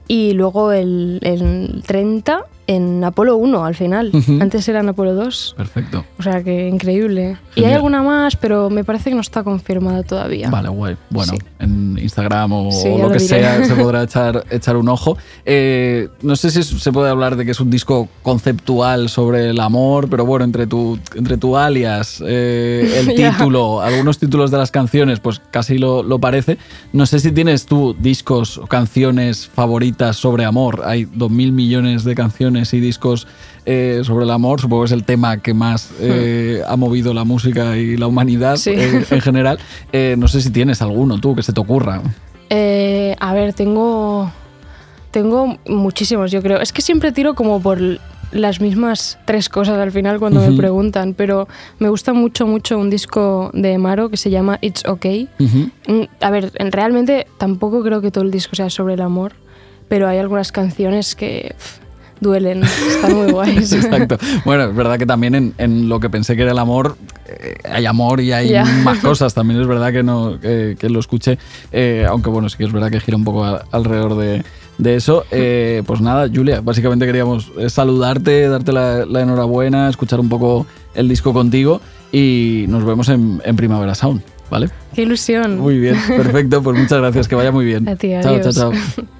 y 0.09 0.32
luego 0.32 0.72
el, 0.72 1.18
el 1.22 1.82
30 1.86 2.44
en 2.66 3.03
Apolo 3.03 3.36
1 3.36 3.64
al 3.64 3.74
final. 3.74 4.11
Ujú. 4.12 4.38
Antes 4.40 4.68
era 4.68 4.80
en 4.80 4.88
Apolo 4.88 5.14
2. 5.14 5.55
Perfecto. 5.57 6.05
O 6.18 6.22
sea 6.22 6.42
que 6.44 6.68
increíble. 6.68 7.36
Y 7.57 7.61
hay 7.61 7.64
Genial. 7.64 7.74
alguna 7.74 8.03
más, 8.03 8.36
pero 8.36 8.70
me 8.70 8.84
parece 8.84 9.11
que 9.11 9.14
no 9.16 9.20
está 9.22 9.42
confirmada 9.42 10.03
todavía. 10.05 10.51
Vale, 10.51 10.68
guay. 10.68 10.96
Bueno, 11.11 11.32
Sí. 11.32 11.38
en 11.59 11.89
Instagram 12.01 12.53
o, 12.53 12.72
Sí, 12.72 12.88
o 12.88 12.96
ya 12.96 13.03
lo 13.03 13.09
lo 13.09 13.12
que 13.12 13.20
sea 13.20 13.64
se 13.64 13.74
podrá 13.74 14.03
echar, 14.05 14.44
echar 14.51 14.76
un 14.76 14.88
ojo. 14.88 15.16
Eh, 15.44 16.09
no 16.22 16.36
sé 16.36 16.51
si 16.51 16.62
se 16.62 16.92
puede 16.92 17.11
hablar 17.11 17.36
de 17.36 17.44
que 17.44 17.51
es 17.51 17.61
un 17.61 17.70
disco 17.70 18.09
conceptual 18.22 19.09
sobre 19.09 19.51
el 19.51 19.61
amor, 19.61 20.09
pero 20.09 20.24
bueno, 20.24 20.44
entre 20.44 20.66
tu, 20.66 20.98
entre 21.14 21.36
tu 21.36 21.57
alias, 21.57 22.22
eh, 22.26 22.94
el 22.98 23.14
título, 23.14 23.80
algunos 23.80 24.18
títulos 24.18 24.51
de 24.51 24.59
las 24.59 24.70
canciones, 24.70 25.20
pues 25.20 25.40
casi 25.51 25.78
lo, 25.78 26.03
lo 26.03 26.18
parece. 26.18 26.59
No 26.92 27.07
sé 27.07 27.20
si 27.20 27.32
tienes 27.32 27.66
tú 27.66 27.94
discos 27.98 28.59
o 28.59 28.66
canciones 28.66 29.46
favoritas 29.48 30.16
sobre 30.16 30.44
amor. 30.44 30.82
Hay 30.84 31.05
dos 31.05 31.30
mil 31.30 31.53
millones 31.53 32.05
de 32.05 32.14
canciones 32.14 32.72
y 32.74 32.80
discos 32.80 33.26
eh, 33.70 34.00
sobre 34.04 34.24
el 34.24 34.30
amor. 34.30 34.60
Supongo 34.60 34.82
que 34.82 34.86
es 34.86 34.92
el 34.92 35.04
tema 35.04 35.38
que 35.38 35.54
más 35.54 35.90
eh, 36.00 36.62
ha 36.66 36.76
movido 36.76 37.14
la 37.14 37.24
música 37.24 37.76
y 37.76 37.96
la 37.96 38.06
humanidad 38.06 38.56
Sí. 38.56 38.70
eh, 38.70 39.04
en 39.10 39.20
general. 39.28 39.58
No 40.16 40.26
sé 40.28 40.40
si 40.40 40.50
tienes 40.50 40.82
alguno 40.82 41.18
tú 41.20 41.34
que 41.36 41.42
se 41.42 41.52
te 41.52 41.60
ocurra. 41.60 42.02
A 43.20 43.32
ver, 43.34 43.52
tengo. 43.54 44.30
Tengo 45.10 45.58
muchísimos, 45.68 46.30
yo 46.30 46.40
creo. 46.40 46.60
Es 46.60 46.72
que 46.72 46.82
siempre 46.82 47.10
tiro 47.10 47.34
como 47.34 47.60
por 47.60 47.78
las 48.30 48.60
mismas 48.60 49.18
tres 49.24 49.48
cosas 49.48 49.76
al 49.78 49.90
final 49.90 50.20
cuando 50.20 50.40
me 50.40 50.56
preguntan, 50.56 51.14
pero 51.14 51.48
me 51.80 51.88
gusta 51.88 52.12
mucho, 52.12 52.46
mucho 52.46 52.78
un 52.78 52.90
disco 52.90 53.50
de 53.52 53.76
Maro 53.78 54.08
que 54.08 54.16
se 54.16 54.30
llama 54.30 54.58
It's 54.60 54.84
Okay. 54.86 55.28
Mm, 55.88 56.02
A 56.20 56.30
ver, 56.30 56.52
en- 56.54 56.70
realmente 56.70 57.26
tampoco 57.38 57.82
creo 57.82 58.00
que 58.00 58.12
todo 58.12 58.22
el 58.22 58.30
disco 58.30 58.54
sea 58.54 58.70
sobre 58.70 58.94
el 58.94 59.00
amor, 59.00 59.32
pero 59.88 60.06
hay 60.06 60.18
algunas 60.18 60.52
canciones 60.52 61.16
que 61.16 61.56
duelen, 62.20 62.62
están 62.64 63.14
muy 63.14 63.26
guays. 63.32 63.72
Exacto. 63.72 64.16
Bueno, 64.44 64.64
es 64.64 64.74
verdad 64.74 64.98
que 64.98 65.06
también 65.06 65.34
en, 65.34 65.54
en 65.58 65.88
lo 65.88 66.00
que 66.00 66.10
pensé 66.10 66.36
que 66.36 66.42
era 66.42 66.52
el 66.52 66.58
amor, 66.58 66.96
eh, 67.26 67.54
hay 67.68 67.86
amor 67.86 68.20
y 68.20 68.32
hay 68.32 68.48
Ya. 68.50 68.64
más 68.64 68.98
cosas. 69.02 69.34
También 69.34 69.60
es 69.60 69.66
verdad 69.66 69.92
que 69.92 70.02
no 70.02 70.38
que, 70.40 70.76
que 70.78 70.88
lo 70.90 71.00
escuché, 71.00 71.38
eh, 71.72 72.06
aunque 72.08 72.30
bueno, 72.30 72.48
sí 72.48 72.56
que 72.58 72.64
es 72.64 72.72
verdad 72.72 72.90
que 72.90 73.00
gira 73.00 73.16
un 73.16 73.24
poco 73.24 73.44
a- 73.44 73.64
alrededor 73.72 74.16
de, 74.16 74.44
de 74.78 74.94
eso. 74.96 75.24
Eh, 75.30 75.82
pues 75.86 76.00
nada, 76.00 76.28
Julia, 76.32 76.60
básicamente 76.60 77.06
queríamos 77.06 77.50
eh, 77.58 77.70
saludarte, 77.70 78.48
darte 78.48 78.72
la, 78.72 79.04
la 79.06 79.20
enhorabuena, 79.22 79.88
escuchar 79.88 80.20
un 80.20 80.28
poco 80.28 80.66
el 80.94 81.08
disco 81.08 81.32
contigo 81.32 81.80
y 82.12 82.64
nos 82.68 82.84
vemos 82.84 83.08
en, 83.08 83.40
en 83.44 83.56
Primavera 83.56 83.94
Sound, 83.94 84.20
¿vale? 84.50 84.68
Qué 84.94 85.02
ilusión. 85.02 85.58
Muy 85.60 85.78
bien, 85.78 85.96
perfecto, 86.08 86.62
pues 86.62 86.76
muchas 86.76 86.98
gracias, 86.98 87.28
que 87.28 87.34
vaya 87.36 87.52
muy 87.52 87.64
bien. 87.64 87.88
A 87.88 87.94
ti, 87.96 88.10
chao, 88.20 88.34
adiós. 88.34 88.54
chao, 88.54 88.72
chao. 88.72 88.80
Está 89.00 89.19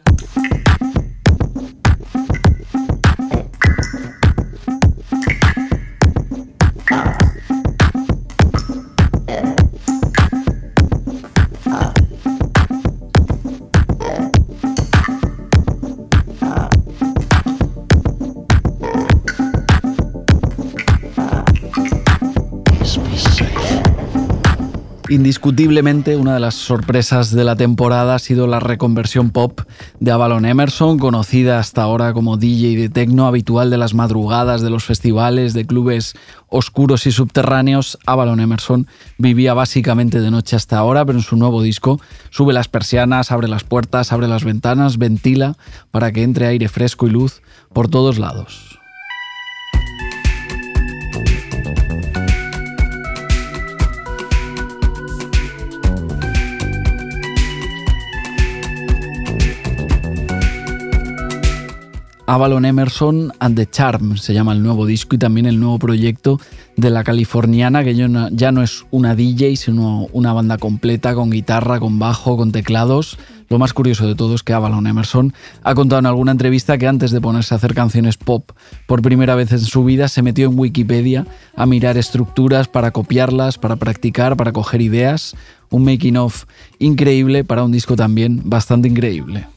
Indiscutiblemente, 25.11 26.15
una 26.15 26.35
de 26.35 26.39
las 26.39 26.55
sorpresas 26.55 27.31
de 27.31 27.43
la 27.43 27.57
temporada 27.57 28.15
ha 28.15 28.19
sido 28.19 28.47
la 28.47 28.61
reconversión 28.61 29.31
pop 29.31 29.59
de 29.99 30.09
Avalon 30.09 30.45
Emerson, 30.45 30.97
conocida 30.99 31.59
hasta 31.59 31.81
ahora 31.81 32.13
como 32.13 32.37
DJ 32.37 32.77
de 32.77 32.87
techno 32.87 33.27
habitual 33.27 33.69
de 33.69 33.77
las 33.77 33.93
madrugadas 33.93 34.61
de 34.61 34.69
los 34.69 34.85
festivales, 34.85 35.53
de 35.53 35.65
clubes 35.65 36.13
oscuros 36.47 37.07
y 37.07 37.11
subterráneos. 37.11 37.99
Avalon 38.05 38.39
Emerson 38.39 38.87
vivía 39.17 39.53
básicamente 39.53 40.21
de 40.21 40.31
noche 40.31 40.55
hasta 40.55 40.77
ahora, 40.77 41.03
pero 41.03 41.19
en 41.19 41.25
su 41.25 41.35
nuevo 41.35 41.61
disco 41.61 41.99
sube 42.29 42.53
las 42.53 42.69
persianas, 42.69 43.33
abre 43.33 43.49
las 43.49 43.65
puertas, 43.65 44.13
abre 44.13 44.29
las 44.29 44.45
ventanas, 44.45 44.97
ventila 44.97 45.57
para 45.91 46.13
que 46.13 46.23
entre 46.23 46.47
aire 46.47 46.69
fresco 46.69 47.05
y 47.05 47.09
luz 47.09 47.41
por 47.73 47.89
todos 47.89 48.17
lados. 48.17 48.80
Avalon 62.31 62.63
Emerson 62.63 63.33
and 63.39 63.57
the 63.57 63.69
Charm 63.69 64.15
se 64.15 64.33
llama 64.33 64.53
el 64.53 64.63
nuevo 64.63 64.85
disco 64.85 65.17
y 65.17 65.19
también 65.19 65.47
el 65.47 65.59
nuevo 65.59 65.77
proyecto 65.79 66.39
de 66.77 66.89
la 66.89 67.03
californiana, 67.03 67.83
que 67.83 67.93
ya 67.93 68.51
no 68.53 68.63
es 68.63 68.85
una 68.89 69.15
DJ, 69.15 69.57
sino 69.57 70.07
una 70.13 70.31
banda 70.31 70.57
completa 70.57 71.13
con 71.13 71.29
guitarra, 71.29 71.81
con 71.81 71.99
bajo, 71.99 72.37
con 72.37 72.53
teclados. 72.53 73.17
Lo 73.49 73.59
más 73.59 73.73
curioso 73.73 74.07
de 74.07 74.15
todo 74.15 74.33
es 74.33 74.43
que 74.43 74.53
Avalon 74.53 74.87
Emerson 74.87 75.33
ha 75.61 75.75
contado 75.75 75.99
en 75.99 76.05
alguna 76.05 76.31
entrevista 76.31 76.77
que 76.77 76.87
antes 76.87 77.11
de 77.11 77.19
ponerse 77.19 77.53
a 77.53 77.57
hacer 77.57 77.73
canciones 77.73 78.15
pop 78.15 78.49
por 78.87 79.01
primera 79.01 79.35
vez 79.35 79.51
en 79.51 79.59
su 79.59 79.83
vida 79.83 80.07
se 80.07 80.21
metió 80.21 80.47
en 80.47 80.57
Wikipedia 80.57 81.27
a 81.57 81.65
mirar 81.65 81.97
estructuras 81.97 82.69
para 82.69 82.91
copiarlas, 82.91 83.57
para 83.57 83.75
practicar, 83.75 84.37
para 84.37 84.53
coger 84.53 84.79
ideas. 84.79 85.35
Un 85.69 85.83
making 85.83 86.15
of 86.15 86.45
increíble 86.79 87.43
para 87.43 87.65
un 87.65 87.73
disco 87.73 87.97
también 87.97 88.39
bastante 88.45 88.87
increíble. 88.87 89.47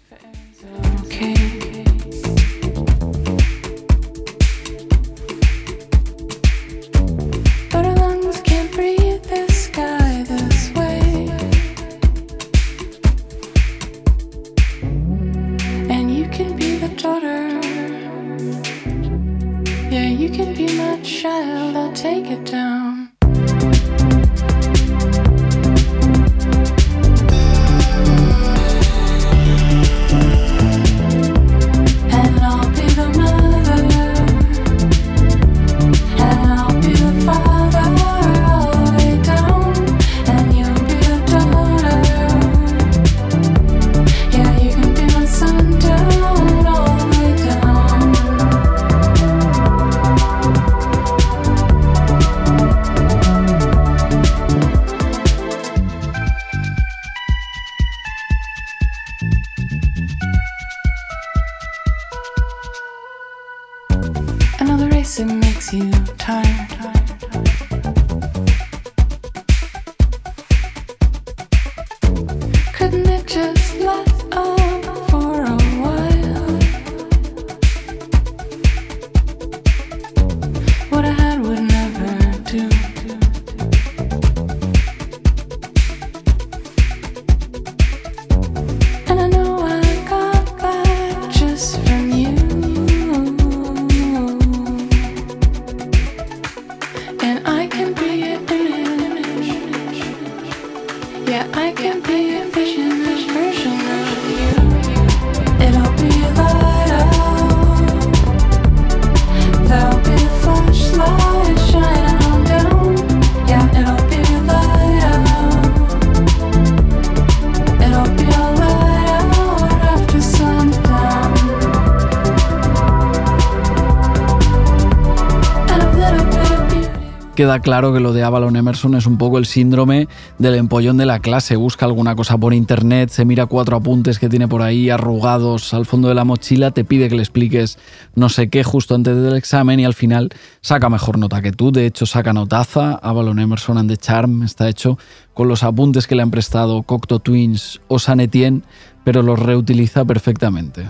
Queda 127.35 127.61
claro 127.61 127.93
que 127.93 128.01
lo 128.01 128.13
de 128.13 128.23
Avalon 128.23 128.57
Emerson 128.57 128.95
es 128.95 129.07
un 129.07 129.19
poco 129.19 129.39
el 129.39 129.47
síndrome 129.47 130.09
del 130.39 130.55
empollón 130.55 130.97
de 130.97 131.07
la 131.07 131.19
clase. 131.19 131.57
Busca 131.57 131.85
alguna 131.85 132.15
cosa 132.15 132.39
por 132.39 132.55
internet, 132.55 133.11
se 133.11 133.25
mira 133.25 133.47
cuatro 133.47 133.77
apuntes 133.77 134.19
que 134.19 134.29
tiene 134.29 134.49
por 134.49 134.63
ahí 134.63 134.89
arrugados 134.89 135.75
al 135.75 135.85
fondo 135.85 136.09
de 136.09 136.15
la 136.15 136.25
mochila, 136.25 136.71
te 136.71 136.85
pide 136.85 137.09
que 137.09 137.17
le 137.17 137.23
expliques 137.23 137.79
no 138.15 138.29
sé 138.29 138.49
qué 138.49 138.63
justo 138.63 138.95
antes 138.95 139.17
del 139.17 139.37
examen 139.37 139.81
y 139.81 139.85
al 139.85 139.95
final 139.95 140.31
saca 140.61 140.89
mejor 140.89 141.19
nota 141.19 141.43
que 141.43 141.53
tú. 141.53 141.73
De 141.73 141.87
hecho, 141.87 142.07
saca 142.07 142.33
notaza. 142.33 142.95
Avalon 143.03 143.39
Emerson 143.39 143.79
and 143.79 143.91
the 143.91 143.97
Charm 143.97 144.43
está 144.45 144.69
hecho 144.69 144.99
con 145.35 145.49
los 145.49 145.65
apuntes 145.65 146.07
que 146.07 146.15
le 146.15 146.23
han 146.23 146.31
prestado 146.31 146.83
Cocteau 146.83 147.19
Twins 147.19 147.81
o 147.89 147.99
San 147.99 148.21
Etienne, 148.21 148.63
pero 149.03 149.23
los 149.23 149.39
reutiliza 149.39 150.05
perfectamente. 150.05 150.87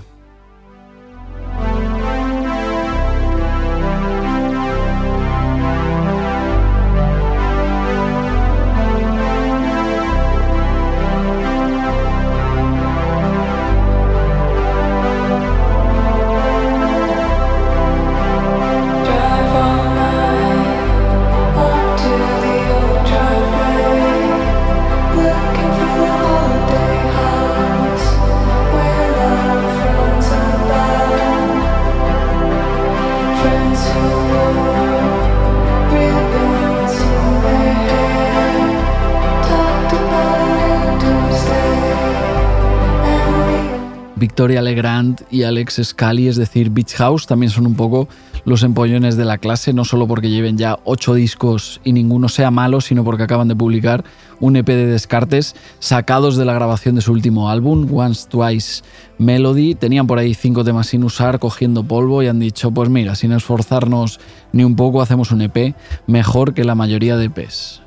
Victoria 44.25 44.63
Legrand 44.63 45.21
y 45.31 45.43
Alex 45.43 45.83
Scali, 45.85 46.29
es 46.29 46.37
decir, 46.37 46.71
Beach 46.71 46.95
House, 46.95 47.27
también 47.27 47.51
son 47.51 47.67
un 47.67 47.75
poco 47.75 48.09
los 48.47 48.63
empollones 48.63 49.19
de 49.19 49.27
la 49.27 49.37
clase, 49.37 49.75
no 49.75 49.85
solo 49.85 50.09
porque 50.09 50.31
lleven 50.31 50.57
ya 50.57 50.79
ocho 50.85 51.13
discos 51.13 51.79
y 51.85 51.93
ninguno 51.93 52.31
sea 52.31 52.51
malo, 52.51 52.81
sino 52.81 53.05
porque 53.05 53.25
acaban 53.25 53.49
de 53.49 53.55
publicar 53.55 54.03
un 54.41 54.57
EP 54.57 54.67
de 54.67 54.87
descartes 54.87 55.55
sacados 55.79 56.39
de 56.39 56.47
la 56.47 56.55
grabación 56.55 56.95
de 56.95 57.03
su 57.03 57.13
último 57.13 57.51
álbum, 57.51 57.87
Once 57.95 58.27
Twice 58.27 58.83
Melody. 59.19 59.75
Tenían 59.75 60.07
por 60.07 60.19
ahí 60.19 60.33
cinco 60.33 60.65
temas 60.65 60.87
sin 60.87 61.05
usar, 61.05 61.39
cogiendo 61.39 61.85
polvo 61.85 62.23
y 62.23 62.29
han 62.29 62.41
dicho, 62.41 62.71
pues 62.71 62.89
mira, 62.89 63.17
sin 63.17 63.33
esforzarnos 63.33 64.21
ni 64.53 64.65
un 64.65 64.75
poco, 64.75 65.03
hacemos 65.03 65.33
un 65.33 65.43
EP 65.43 65.75
mejor 66.07 66.55
que 66.55 66.65
la 66.65 66.75
mayoría 66.75 67.19
de 67.19 67.27
EPs. 67.27 67.83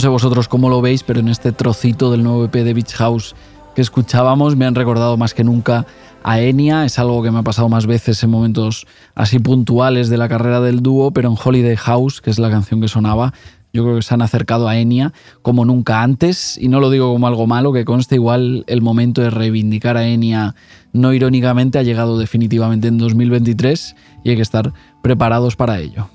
No 0.00 0.02
sé 0.02 0.08
vosotros 0.08 0.48
cómo 0.48 0.70
lo 0.70 0.80
veis, 0.80 1.02
pero 1.02 1.20
en 1.20 1.28
este 1.28 1.52
trocito 1.52 2.10
del 2.10 2.22
nuevo 2.22 2.46
EP 2.46 2.54
de 2.54 2.72
Beach 2.72 2.94
House 2.94 3.34
que 3.74 3.82
escuchábamos 3.82 4.56
me 4.56 4.64
han 4.64 4.74
recordado 4.74 5.18
más 5.18 5.34
que 5.34 5.44
nunca 5.44 5.84
a 6.22 6.40
Enya. 6.40 6.86
Es 6.86 6.98
algo 6.98 7.22
que 7.22 7.30
me 7.30 7.40
ha 7.40 7.42
pasado 7.42 7.68
más 7.68 7.84
veces 7.84 8.22
en 8.22 8.30
momentos 8.30 8.86
así 9.14 9.40
puntuales 9.40 10.08
de 10.08 10.16
la 10.16 10.26
carrera 10.26 10.62
del 10.62 10.80
dúo, 10.80 11.10
pero 11.10 11.28
en 11.28 11.36
Holiday 11.36 11.76
House, 11.76 12.22
que 12.22 12.30
es 12.30 12.38
la 12.38 12.48
canción 12.48 12.80
que 12.80 12.88
sonaba, 12.88 13.34
yo 13.74 13.82
creo 13.82 13.96
que 13.96 14.00
se 14.00 14.14
han 14.14 14.22
acercado 14.22 14.68
a 14.68 14.78
Enya 14.78 15.12
como 15.42 15.66
nunca 15.66 16.02
antes, 16.02 16.56
y 16.56 16.68
no 16.68 16.80
lo 16.80 16.88
digo 16.88 17.12
como 17.12 17.26
algo 17.26 17.46
malo, 17.46 17.74
que 17.74 17.84
conste 17.84 18.14
igual 18.14 18.64
el 18.68 18.80
momento 18.80 19.20
de 19.20 19.28
reivindicar 19.28 19.98
a 19.98 20.08
Enya 20.08 20.54
no 20.94 21.12
irónicamente 21.12 21.78
ha 21.78 21.82
llegado 21.82 22.18
definitivamente 22.18 22.88
en 22.88 22.96
2023 22.96 23.96
y 24.24 24.30
hay 24.30 24.36
que 24.36 24.40
estar 24.40 24.72
preparados 25.02 25.56
para 25.56 25.78
ello. 25.78 26.08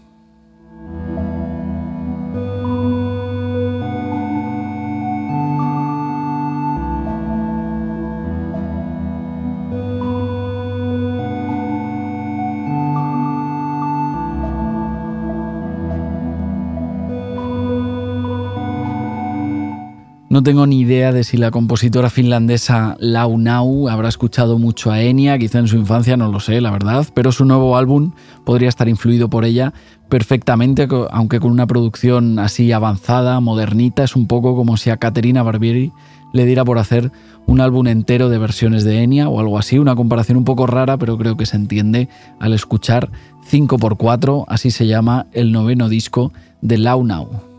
No 20.36 20.44
tengo 20.44 20.68
ni 20.68 20.82
idea 20.82 21.14
de 21.14 21.24
si 21.24 21.38
la 21.38 21.50
compositora 21.50 22.10
finlandesa 22.10 22.98
Lau 23.00 23.38
Nau 23.38 23.88
habrá 23.88 24.10
escuchado 24.10 24.60
mucho 24.60 24.92
a 24.92 25.02
Enya, 25.02 25.38
quizá 25.38 25.60
en 25.60 25.70
su 25.70 25.78
infancia, 25.78 26.18
no 26.18 26.30
lo 26.30 26.42
sé, 26.42 26.60
la 26.60 26.72
verdad, 26.72 27.08
pero 27.14 27.32
su 27.32 27.46
nuevo 27.46 27.78
álbum 27.78 28.12
podría 28.44 28.68
estar 28.68 28.90
influido 28.90 29.30
por 29.30 29.46
ella 29.46 29.74
perfectamente, 30.10 30.90
aunque 31.12 31.40
con 31.40 31.52
una 31.52 31.68
producción 31.68 32.38
así 32.38 32.74
avanzada, 32.74 33.40
modernita, 33.40 34.04
es 34.04 34.18
un 34.18 34.28
poco 34.28 34.58
como 34.58 34.76
si 34.76 34.90
a 34.90 34.98
Caterina 34.98 35.42
Barbieri 35.42 35.94
le 36.34 36.46
diera 36.46 36.66
por 36.66 36.80
hacer 36.80 37.14
un 37.46 37.62
álbum 37.62 37.88
entero 37.88 38.28
de 38.28 38.38
versiones 38.38 38.84
de 38.84 39.04
Enya 39.04 39.30
o 39.30 39.40
algo 39.40 39.58
así, 39.58 39.80
una 39.80 39.96
comparación 39.96 40.38
un 40.38 40.44
poco 40.44 40.68
rara, 40.68 40.98
pero 40.98 41.18
creo 41.18 41.38
que 41.38 41.46
se 41.46 41.56
entiende 41.56 42.10
al 42.42 42.52
escuchar 42.52 43.10
5x4, 43.50 44.44
así 44.50 44.70
se 44.70 44.86
llama 44.86 45.28
el 45.32 45.54
noveno 45.54 45.88
disco 45.88 46.34
de 46.60 46.78
Lau 46.78 47.06
Nau. 47.06 47.55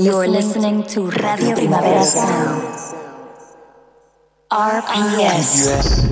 You're 0.00 0.26
listening 0.26 0.82
to 0.88 1.08
Radio 1.10 1.54
Primavera 1.54 2.02
Sound. 2.02 2.64
RPS. 4.50 6.02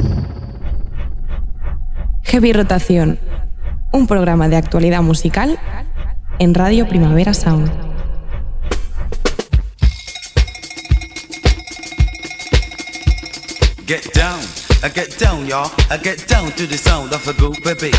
Heavy 2.22 2.52
Rotación, 2.52 3.18
un 3.92 4.06
programa 4.06 4.48
de 4.48 4.56
actualidad 4.56 5.02
musical 5.02 5.58
en 6.38 6.54
Radio 6.54 6.86
Primavera 6.86 7.34
Sound. 7.34 7.70
Get 13.86 14.14
down, 14.14 14.40
I 14.84 14.90
get 14.94 15.18
down, 15.18 15.46
y'all. 15.46 15.70
I 15.90 15.98
get 15.98 16.28
down 16.28 16.52
to 16.52 16.66
the 16.68 16.76
sound 16.76 17.12
of 17.12 17.26
a 17.26 17.32
good 17.32 17.56
baby. 17.64 17.90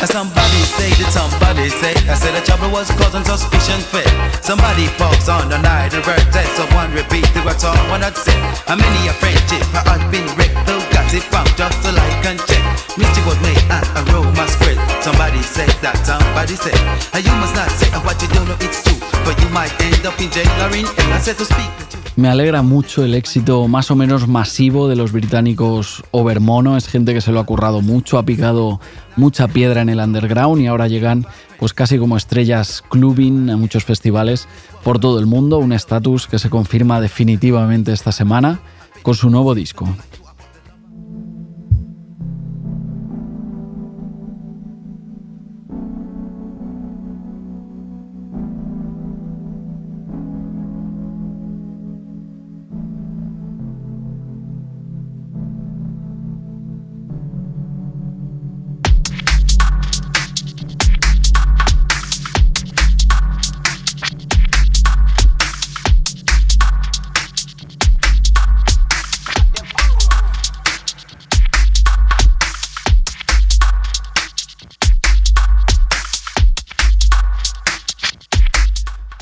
And 0.00 0.08
somebody 0.08 0.64
say 0.80 0.88
that 0.96 1.12
somebody 1.12 1.68
say 1.68 1.92
I 2.08 2.16
said 2.16 2.32
the 2.32 2.40
trouble 2.40 2.72
was 2.72 2.88
causing 2.96 3.20
suspicion 3.20 3.84
fit. 3.92 4.08
Somebody 4.40 4.88
pops 4.96 5.28
on 5.28 5.52
the 5.52 5.60
night 5.60 5.92
and 5.92 6.00
word 6.08 6.24
that 6.32 6.48
someone 6.56 6.88
repeat 6.96 7.28
the 7.36 7.44
words 7.44 7.60
someone 7.60 8.00
had 8.00 8.16
said. 8.16 8.40
And 8.64 8.80
many 8.80 9.12
a 9.12 9.14
friendship 9.20 9.60
I 9.76 10.00
had 10.00 10.08
been 10.08 10.24
wrecked. 10.40 10.56
Though 10.64 10.80
got 10.88 11.04
it 11.12 11.20
from 11.28 11.44
just 11.52 11.84
a 11.84 11.92
like 11.92 12.24
and 12.24 12.40
check. 12.48 12.64
Mystic 12.96 13.28
was 13.28 13.36
made 13.44 13.60
and 13.68 13.84
a 13.92 14.00
aroma 14.08 14.48
spread. 14.48 14.80
Somebody 15.04 15.44
said 15.44 15.68
that 15.84 16.00
somebody 16.00 16.56
said. 16.56 16.80
And 17.12 17.20
you 17.20 17.36
must 17.36 17.52
not 17.52 17.68
say 17.68 17.92
what 18.00 18.16
you 18.24 18.28
don't 18.32 18.48
know 18.48 18.56
it's 18.56 18.80
true. 18.80 18.96
But 19.28 19.36
you 19.44 19.52
might 19.52 19.72
end 19.84 20.00
up 20.08 20.16
in 20.16 20.32
jail 20.32 20.48
or 20.64 20.72
in 20.72 20.88
hell. 20.96 21.12
I 21.12 21.20
said 21.20 21.36
to 21.36 21.44
speak. 21.44 21.89
Me 22.20 22.28
alegra 22.28 22.60
mucho 22.60 23.02
el 23.02 23.14
éxito 23.14 23.66
más 23.66 23.90
o 23.90 23.96
menos 23.96 24.28
masivo 24.28 24.88
de 24.88 24.94
los 24.94 25.10
británicos 25.10 26.04
Overmono. 26.10 26.76
Es 26.76 26.86
gente 26.86 27.14
que 27.14 27.22
se 27.22 27.32
lo 27.32 27.40
ha 27.40 27.46
currado 27.46 27.80
mucho, 27.80 28.18
ha 28.18 28.26
picado 28.26 28.78
mucha 29.16 29.48
piedra 29.48 29.80
en 29.80 29.88
el 29.88 30.00
underground 30.00 30.60
y 30.60 30.66
ahora 30.66 30.86
llegan 30.86 31.26
pues 31.58 31.72
casi 31.72 31.96
como 31.96 32.18
estrellas 32.18 32.84
clubbing 32.90 33.48
a 33.48 33.56
muchos 33.56 33.86
festivales 33.86 34.48
por 34.84 34.98
todo 34.98 35.18
el 35.18 35.24
mundo. 35.24 35.56
Un 35.56 35.72
estatus 35.72 36.26
que 36.26 36.38
se 36.38 36.50
confirma 36.50 37.00
definitivamente 37.00 37.90
esta 37.90 38.12
semana 38.12 38.60
con 39.00 39.14
su 39.14 39.30
nuevo 39.30 39.54
disco. 39.54 39.88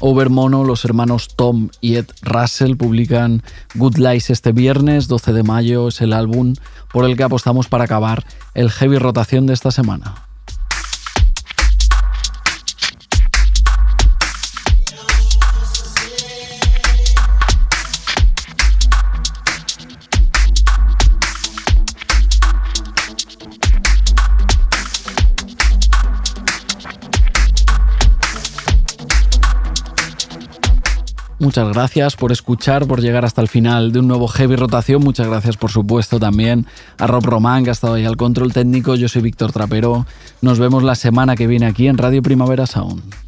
Overmono, 0.00 0.64
los 0.64 0.84
hermanos 0.84 1.28
Tom 1.34 1.70
y 1.80 1.96
Ed 1.96 2.06
Russell 2.22 2.76
publican 2.76 3.42
Good 3.74 3.96
Lies 3.96 4.30
este 4.30 4.52
viernes, 4.52 5.08
12 5.08 5.32
de 5.32 5.42
mayo, 5.42 5.88
es 5.88 6.00
el 6.00 6.12
álbum 6.12 6.54
por 6.92 7.04
el 7.04 7.16
que 7.16 7.24
apostamos 7.24 7.68
para 7.68 7.84
acabar 7.84 8.24
el 8.54 8.70
heavy 8.70 8.98
rotación 8.98 9.46
de 9.46 9.54
esta 9.54 9.70
semana. 9.70 10.27
Muchas 31.48 31.72
gracias 31.72 32.14
por 32.14 32.30
escuchar, 32.30 32.86
por 32.86 33.00
llegar 33.00 33.24
hasta 33.24 33.40
el 33.40 33.48
final 33.48 33.90
de 33.90 34.00
un 34.00 34.06
nuevo 34.06 34.28
Heavy 34.28 34.54
Rotación. 34.54 35.02
Muchas 35.02 35.28
gracias, 35.28 35.56
por 35.56 35.70
supuesto, 35.70 36.20
también 36.20 36.66
a 36.98 37.06
Rob 37.06 37.24
Román, 37.24 37.64
que 37.64 37.70
ha 37.70 37.72
estado 37.72 37.94
ahí 37.94 38.04
al 38.04 38.18
control 38.18 38.52
técnico. 38.52 38.96
Yo 38.96 39.08
soy 39.08 39.22
Víctor 39.22 39.50
Trapero. 39.50 40.04
Nos 40.42 40.58
vemos 40.58 40.82
la 40.82 40.94
semana 40.94 41.36
que 41.36 41.46
viene 41.46 41.64
aquí 41.64 41.88
en 41.88 41.96
Radio 41.96 42.20
Primavera 42.20 42.66
Sound. 42.66 43.27